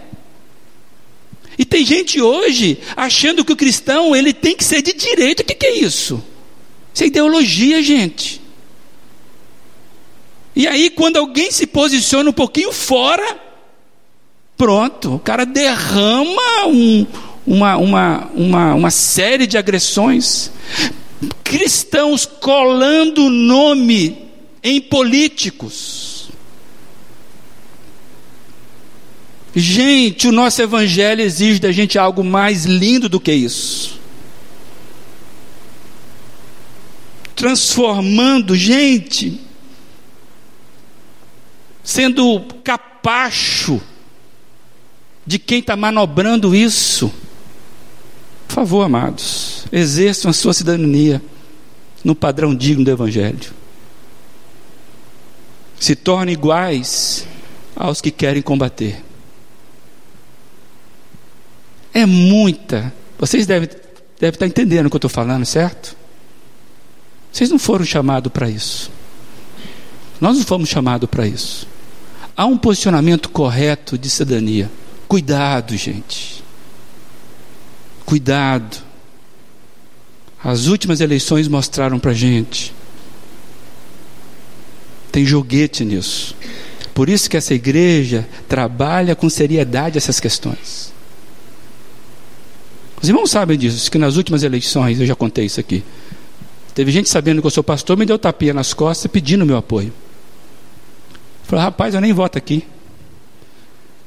E 1.57 1.65
tem 1.65 1.85
gente 1.85 2.21
hoje 2.21 2.79
achando 2.97 3.45
que 3.45 3.53
o 3.53 3.57
cristão 3.57 4.15
ele 4.15 4.33
tem 4.33 4.55
que 4.55 4.63
ser 4.63 4.83
de 4.83 4.93
direita. 4.93 5.43
O 5.43 5.47
que, 5.47 5.55
que 5.55 5.67
é 5.67 5.79
isso? 5.79 6.23
Isso 6.99 7.05
é 7.05 7.07
ideologia, 7.07 7.81
gente. 7.81 8.41
E 10.57 10.67
aí, 10.67 10.91
quando 10.91 11.17
alguém 11.17 11.49
se 11.53 11.65
posiciona 11.65 12.29
um 12.29 12.33
pouquinho 12.33 12.73
fora, 12.73 13.39
pronto, 14.57 15.15
o 15.15 15.19
cara 15.21 15.47
derrama 15.47 16.67
um, 16.67 17.07
uma, 17.47 17.77
uma, 17.77 18.31
uma, 18.35 18.75
uma 18.75 18.91
série 18.91 19.47
de 19.47 19.57
agressões. 19.57 20.51
Cristãos 21.45 22.27
colando 22.27 23.31
nome 23.31 24.19
em 24.61 24.81
políticos. 24.81 26.31
Gente, 29.55 30.27
o 30.27 30.33
nosso 30.33 30.61
evangelho 30.61 31.23
exige 31.23 31.61
da 31.61 31.71
gente 31.71 31.97
algo 31.97 32.25
mais 32.25 32.65
lindo 32.65 33.09
do 33.09 33.21
que 33.21 33.33
isso. 33.33 33.98
Transformando 37.39 38.57
gente, 38.57 39.41
sendo 41.85 42.41
capacho 42.65 43.81
de 45.25 45.39
quem 45.39 45.61
está 45.61 45.77
manobrando 45.77 46.53
isso. 46.53 47.13
Por 48.49 48.55
favor, 48.55 48.83
amados, 48.83 49.67
exerçam 49.71 50.33
a 50.33 50.35
sua 50.35 50.53
cidadania 50.53 51.23
no 52.03 52.13
padrão 52.13 52.53
digno 52.53 52.85
do 52.85 52.91
Evangelho. 52.91 53.55
Se 55.79 55.95
tornem 55.95 56.33
iguais 56.33 57.25
aos 57.77 58.01
que 58.01 58.11
querem 58.11 58.43
combater. 58.43 59.01
É 61.95 62.05
muita. 62.05 62.93
Vocês 63.17 63.47
devem, 63.47 63.69
devem 64.19 64.35
estar 64.35 64.47
entendendo 64.47 64.87
o 64.87 64.91
que 64.91 64.97
eu 64.97 64.99
estou 64.99 65.09
falando, 65.09 65.47
certo? 65.47 65.98
Vocês 67.39 67.51
não 67.51 67.59
foram 67.61 67.85
chamados 67.85 68.33
para 68.33 68.51
isso. 68.51 68.91
Nós 70.21 70.37
não 70.37 70.45
fomos 70.45 70.69
chamados 70.69 71.09
para 71.09 71.25
isso. 71.25 71.69
Há 72.37 72.45
um 72.47 72.59
posicionamento 72.59 73.29
correto 73.29 73.97
de 73.97 74.11
cidadania. 74.11 74.69
Cuidado, 75.07 75.77
gente. 75.77 76.43
Cuidado. 78.05 78.79
As 80.43 80.67
últimas 80.67 81.01
eleições 81.01 81.47
mostraram 81.47 82.01
para 82.01 82.13
gente. 82.13 82.75
Tem 85.13 85.25
joguete 85.25 85.85
nisso. 85.85 86.35
Por 86.93 87.09
isso 87.09 87.31
que 87.31 87.37
essa 87.37 87.55
igreja 87.55 88.29
trabalha 88.49 89.15
com 89.15 89.31
seriedade 89.31 89.97
essas 89.97 90.19
questões. 90.19 90.93
Os 93.01 93.09
irmãos 93.09 93.31
sabem 93.31 93.57
disso, 93.57 93.89
que 93.89 93.97
nas 93.97 94.17
últimas 94.17 94.43
eleições, 94.43 94.99
eu 94.99 95.07
já 95.07 95.15
contei 95.15 95.45
isso 95.45 95.61
aqui, 95.61 95.85
Teve 96.79 96.93
gente 96.93 97.09
sabendo 97.09 97.41
que 97.41 97.47
eu 97.49 97.51
sou 97.51 97.65
pastor, 97.65 97.97
me 97.97 98.07
deu 98.07 98.17
tapinha 98.17 98.55
nas 98.55 98.73
costas 98.73 99.11
pedindo 99.11 99.45
meu 99.45 99.57
apoio. 99.57 99.93
Falei, 101.43 101.65
rapaz, 101.65 101.93
eu 101.93 102.01
nem 102.01 102.13
voto 102.13 102.39
aqui. 102.39 102.63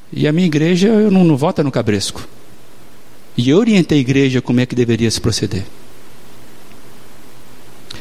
E 0.09 0.26
a 0.26 0.32
minha 0.32 0.47
igreja, 0.47 0.88
eu 0.88 1.11
não, 1.11 1.26
não 1.26 1.36
voto 1.36 1.61
no 1.65 1.69
Cabresco. 1.69 2.26
E 3.36 3.49
eu 3.49 3.57
orientei 3.57 3.97
a 3.97 3.99
igreja 3.99 4.41
como 4.41 4.61
é 4.61 4.65
que 4.65 4.74
deveria 4.74 5.11
se 5.11 5.19
proceder. 5.19 5.65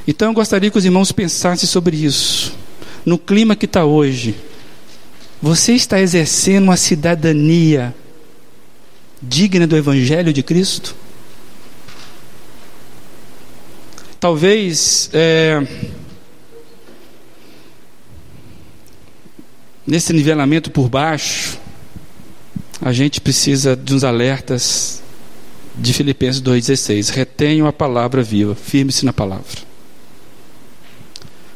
Então 0.07 0.29
eu 0.29 0.35
gostaria 0.35 0.71
que 0.71 0.79
os 0.79 0.85
irmãos 0.85 1.11
pensassem 1.11 1.69
sobre 1.69 1.97
isso. 1.97 2.55
No 3.05 3.19
clima 3.19 3.57
que 3.57 3.67
está 3.67 3.85
hoje, 3.85 4.37
você 5.43 5.73
está 5.73 6.01
exercendo 6.01 6.67
uma 6.67 6.77
cidadania 6.77 7.93
digna 9.21 9.67
do 9.67 9.77
Evangelho 9.77 10.33
de 10.33 10.45
Cristo? 10.45 10.95
Talvez 14.21 15.09
é, 15.15 15.67
nesse 19.87 20.13
nivelamento 20.13 20.71
por 20.71 20.91
baixo, 20.91 21.59
a 22.83 22.93
gente 22.93 23.19
precisa 23.19 23.75
de 23.75 23.95
uns 23.95 24.05
alertas 24.05 25.03
de 25.75 25.95
Filipenses 25.95 26.43
2,16. 26.43 27.15
Retenham 27.15 27.67
a 27.67 27.73
palavra 27.73 28.23
viva, 28.23 28.55
firme-se 28.55 29.07
na 29.07 29.13
palavra. 29.15 29.71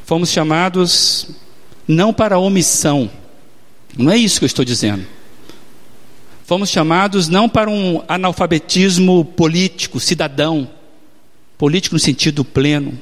Fomos 0.07 0.31
chamados 0.31 1.29
não 1.87 2.15
para 2.15 2.39
omissão, 2.39 3.11
não 3.99 4.11
é 4.11 4.17
isso 4.17 4.39
que 4.39 4.45
eu 4.45 4.49
estou 4.49 4.65
dizendo. 4.65 5.05
Fomos 6.47 6.71
chamados 6.71 7.29
não 7.29 7.47
para 7.47 7.69
um 7.69 8.03
analfabetismo 8.09 9.23
político, 9.23 10.01
cidadão, 10.01 10.71
político 11.65 11.95
no 11.95 11.99
sentido 11.99 12.45
pleno. 12.45 12.93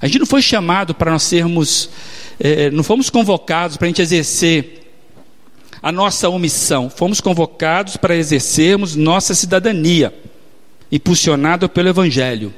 A 0.00 0.06
gente 0.06 0.20
não 0.20 0.26
foi 0.26 0.40
chamado 0.40 0.94
para 0.94 1.10
nós 1.10 1.24
sermos, 1.24 1.90
eh, 2.38 2.70
não 2.70 2.84
fomos 2.84 3.10
convocados 3.10 3.76
para 3.76 3.86
a 3.86 3.88
gente 3.88 4.00
exercer 4.00 4.92
a 5.82 5.90
nossa 5.90 6.28
omissão. 6.28 6.88
Fomos 6.88 7.20
convocados 7.20 7.96
para 7.96 8.14
exercermos 8.14 8.94
nossa 8.94 9.34
cidadania, 9.34 10.14
impulsionada 10.92 11.68
pelo 11.68 11.88
Evangelho. 11.88 12.54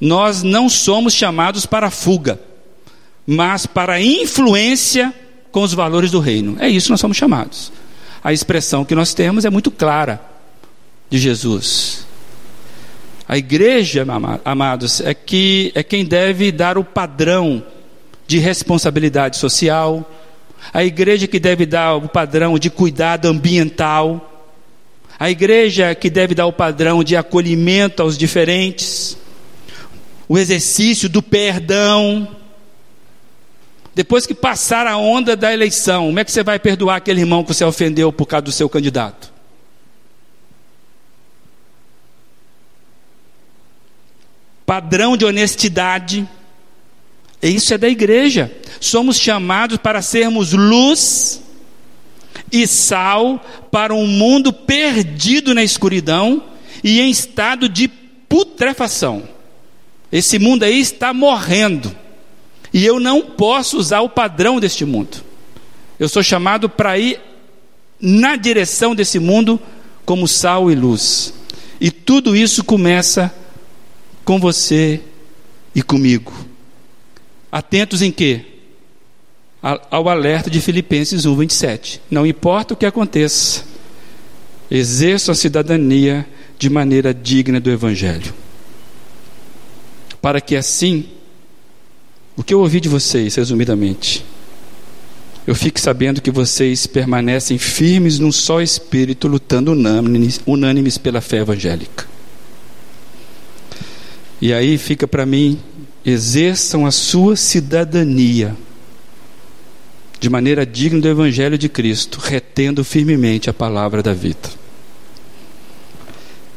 Nós 0.00 0.42
não 0.42 0.70
somos 0.70 1.12
chamados 1.12 1.66
para 1.66 1.90
fuga, 1.90 2.40
mas 3.26 3.66
para 3.66 4.00
influência 4.00 5.12
com 5.52 5.60
os 5.60 5.74
valores 5.74 6.10
do 6.10 6.20
reino. 6.20 6.56
É 6.58 6.70
isso 6.70 6.86
que 6.86 6.92
nós 6.92 7.00
somos 7.00 7.18
chamados. 7.18 7.70
A 8.22 8.32
expressão 8.32 8.82
que 8.82 8.94
nós 8.94 9.12
temos 9.12 9.44
é 9.44 9.50
muito 9.50 9.70
clara 9.70 10.22
de 11.10 11.18
Jesus. 11.18 12.13
A 13.26 13.38
igreja, 13.38 14.06
amados, 14.44 15.00
é 15.00 15.14
que 15.14 15.72
é 15.74 15.82
quem 15.82 16.04
deve 16.04 16.52
dar 16.52 16.76
o 16.76 16.84
padrão 16.84 17.64
de 18.26 18.38
responsabilidade 18.38 19.38
social, 19.38 20.10
a 20.72 20.84
igreja 20.84 21.26
que 21.26 21.40
deve 21.40 21.64
dar 21.64 21.94
o 21.94 22.08
padrão 22.08 22.58
de 22.58 22.68
cuidado 22.68 23.26
ambiental, 23.26 24.30
a 25.18 25.30
igreja 25.30 25.94
que 25.94 26.10
deve 26.10 26.34
dar 26.34 26.46
o 26.46 26.52
padrão 26.52 27.02
de 27.02 27.16
acolhimento 27.16 28.02
aos 28.02 28.18
diferentes, 28.18 29.16
o 30.28 30.38
exercício 30.38 31.08
do 31.08 31.22
perdão. 31.22 32.28
Depois 33.94 34.26
que 34.26 34.34
passar 34.34 34.86
a 34.86 34.96
onda 34.96 35.36
da 35.36 35.52
eleição, 35.52 36.06
como 36.06 36.18
é 36.18 36.24
que 36.24 36.32
você 36.32 36.42
vai 36.42 36.58
perdoar 36.58 36.96
aquele 36.96 37.20
irmão 37.20 37.42
que 37.42 37.54
você 37.54 37.64
ofendeu 37.64 38.12
por 38.12 38.26
causa 38.26 38.42
do 38.42 38.52
seu 38.52 38.68
candidato? 38.68 39.23
Padrão 44.66 45.16
de 45.16 45.24
honestidade 45.24 46.26
isso 47.50 47.74
é 47.74 47.78
da 47.78 47.88
igreja. 47.88 48.50
Somos 48.80 49.18
chamados 49.18 49.76
para 49.76 50.00
sermos 50.00 50.52
luz 50.52 51.42
e 52.50 52.66
sal 52.66 53.44
para 53.70 53.94
um 53.94 54.06
mundo 54.06 54.52
perdido 54.52 55.54
na 55.54 55.62
escuridão 55.62 56.42
e 56.82 57.00
em 57.00 57.10
estado 57.10 57.68
de 57.68 57.88
putrefação. 57.88 59.28
Esse 60.10 60.38
mundo 60.38 60.62
aí 60.62 60.80
está 60.80 61.12
morrendo. 61.12 61.94
E 62.72 62.84
eu 62.84 62.98
não 62.98 63.20
posso 63.20 63.78
usar 63.78 64.00
o 64.00 64.08
padrão 64.08 64.58
deste 64.58 64.84
mundo. 64.84 65.18
Eu 65.98 66.08
sou 66.08 66.22
chamado 66.22 66.68
para 66.68 66.98
ir 66.98 67.20
na 68.00 68.36
direção 68.36 68.94
desse 68.94 69.18
mundo 69.18 69.60
como 70.04 70.26
sal 70.26 70.70
e 70.70 70.74
luz. 70.74 71.34
E 71.80 71.90
tudo 71.90 72.34
isso 72.34 72.64
começa 72.64 73.32
com 74.24 74.40
você 74.40 75.00
e 75.74 75.82
comigo. 75.82 76.32
Atentos 77.52 78.02
em 78.02 78.10
quê? 78.10 78.44
Ao 79.62 80.08
alerta 80.08 80.50
de 80.50 80.60
Filipenses 80.60 81.24
1, 81.24 81.36
27. 81.36 82.00
Não 82.10 82.26
importa 82.26 82.74
o 82.74 82.76
que 82.76 82.84
aconteça, 82.84 83.64
exerça 84.70 85.32
a 85.32 85.34
cidadania 85.34 86.26
de 86.58 86.68
maneira 86.68 87.14
digna 87.14 87.60
do 87.60 87.70
Evangelho. 87.70 88.34
Para 90.20 90.40
que 90.40 90.56
assim, 90.56 91.06
o 92.36 92.42
que 92.42 92.52
eu 92.52 92.60
ouvi 92.60 92.80
de 92.80 92.88
vocês, 92.88 93.34
resumidamente, 93.34 94.24
eu 95.46 95.54
fique 95.54 95.80
sabendo 95.80 96.22
que 96.22 96.30
vocês 96.30 96.86
permanecem 96.86 97.58
firmes 97.58 98.18
num 98.18 98.32
só 98.32 98.62
espírito, 98.62 99.28
lutando 99.28 99.72
unânimes 100.46 100.98
pela 100.98 101.20
fé 101.20 101.38
evangélica. 101.38 102.06
E 104.44 104.52
aí 104.52 104.76
fica 104.76 105.08
para 105.08 105.24
mim 105.24 105.58
exerçam 106.04 106.84
a 106.84 106.90
sua 106.90 107.34
cidadania 107.34 108.54
de 110.20 110.28
maneira 110.28 110.66
digna 110.66 111.00
do 111.00 111.08
Evangelho 111.08 111.56
de 111.56 111.66
Cristo, 111.66 112.20
retendo 112.20 112.84
firmemente 112.84 113.48
a 113.48 113.54
palavra 113.54 114.02
da 114.02 114.12
vida. 114.12 114.50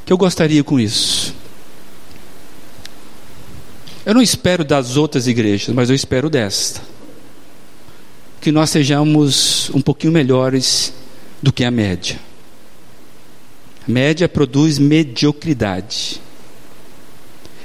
O 0.01 0.05
que 0.05 0.11
eu 0.11 0.17
gostaria 0.17 0.61
com 0.65 0.77
isso? 0.77 1.33
Eu 4.05 4.13
não 4.13 4.21
espero 4.21 4.65
das 4.65 4.97
outras 4.97 5.25
igrejas, 5.25 5.73
mas 5.73 5.89
eu 5.89 5.95
espero 5.95 6.29
desta. 6.29 6.81
Que 8.41 8.51
nós 8.51 8.69
sejamos 8.69 9.71
um 9.73 9.79
pouquinho 9.79 10.11
melhores 10.11 10.91
do 11.41 11.53
que 11.53 11.63
a 11.63 11.71
média. 11.71 12.19
A 13.87 13.89
média 13.89 14.27
produz 14.27 14.77
mediocridade. 14.77 16.26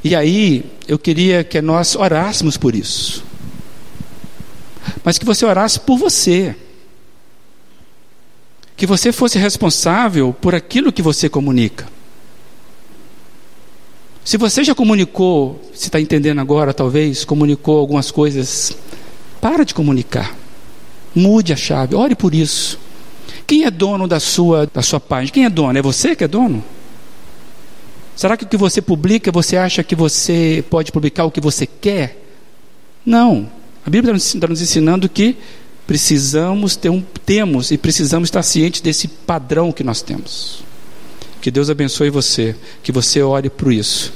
E 0.05 0.16
aí, 0.16 0.64
eu 0.88 0.98
queria 0.98 1.44
que 1.44 1.61
nós 1.62 1.94
orássemos 1.94 2.57
por 2.57 2.74
isso. 2.74 3.24
Mas 5.05 5.18
que 5.18 5.24
você 5.24 5.44
orasse 5.44 5.78
por 5.78 5.96
você. 5.96 6.57
Que 8.76 8.86
você 8.86 9.12
fosse 9.12 9.38
responsável 9.38 10.32
por 10.32 10.55
aquilo 10.55 10.92
que 10.92 11.03
você 11.03 11.28
comunica. 11.28 11.86
Se 14.24 14.36
você 14.36 14.62
já 14.62 14.74
comunicou, 14.74 15.61
se 15.74 15.86
está 15.86 16.00
entendendo 16.00 16.40
agora, 16.40 16.72
talvez, 16.72 17.24
comunicou 17.24 17.78
algumas 17.78 18.11
coisas, 18.11 18.76
para 19.40 19.64
de 19.64 19.74
comunicar. 19.74 20.36
Mude 21.14 21.53
a 21.53 21.57
chave, 21.57 21.94
ore 21.94 22.14
por 22.14 22.34
isso. 22.34 22.78
Quem 23.46 23.64
é 23.64 23.70
dono 23.70 24.07
da 24.07 24.20
sua, 24.20 24.66
da 24.72 24.82
sua 24.82 25.00
página? 25.00 25.32
Quem 25.32 25.44
é 25.44 25.50
dono? 25.50 25.76
É 25.76 25.82
você 25.82 26.14
que 26.14 26.24
é 26.24 26.28
dono? 26.28 26.62
Será 28.16 28.36
que 28.36 28.44
o 28.44 28.48
que 28.48 28.56
você 28.56 28.82
publica, 28.82 29.32
você 29.32 29.56
acha 29.56 29.82
que 29.82 29.94
você 29.94 30.64
pode 30.68 30.92
publicar 30.92 31.24
o 31.24 31.30
que 31.30 31.40
você 31.40 31.66
quer? 31.66 32.18
Não. 33.04 33.50
A 33.84 33.90
Bíblia 33.90 34.14
está 34.14 34.46
nos 34.46 34.60
ensinando 34.60 35.08
que 35.08 35.36
precisamos 35.86 36.76
ter 36.76 36.88
um, 36.88 37.02
temos 37.24 37.70
e 37.70 37.78
precisamos 37.78 38.28
estar 38.28 38.42
cientes 38.42 38.80
desse 38.80 39.08
padrão 39.08 39.72
que 39.72 39.82
nós 39.82 40.02
temos. 40.02 40.62
Que 41.40 41.50
Deus 41.50 41.68
abençoe 41.68 42.10
você, 42.10 42.54
que 42.82 42.92
você 42.92 43.20
ore 43.20 43.50
por 43.50 43.72
isso 43.72 44.12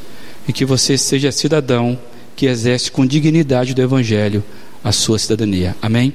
e 0.47 0.53
que 0.53 0.65
você 0.65 0.97
seja 0.97 1.33
cidadão 1.33 1.99
que 2.37 2.47
exerce 2.47 2.91
com 2.91 3.05
dignidade 3.05 3.75
do 3.75 3.83
Evangelho 3.83 4.45
a 4.85 4.93
sua 4.93 5.19
cidadania. 5.19 5.75
Amém? 5.83 6.15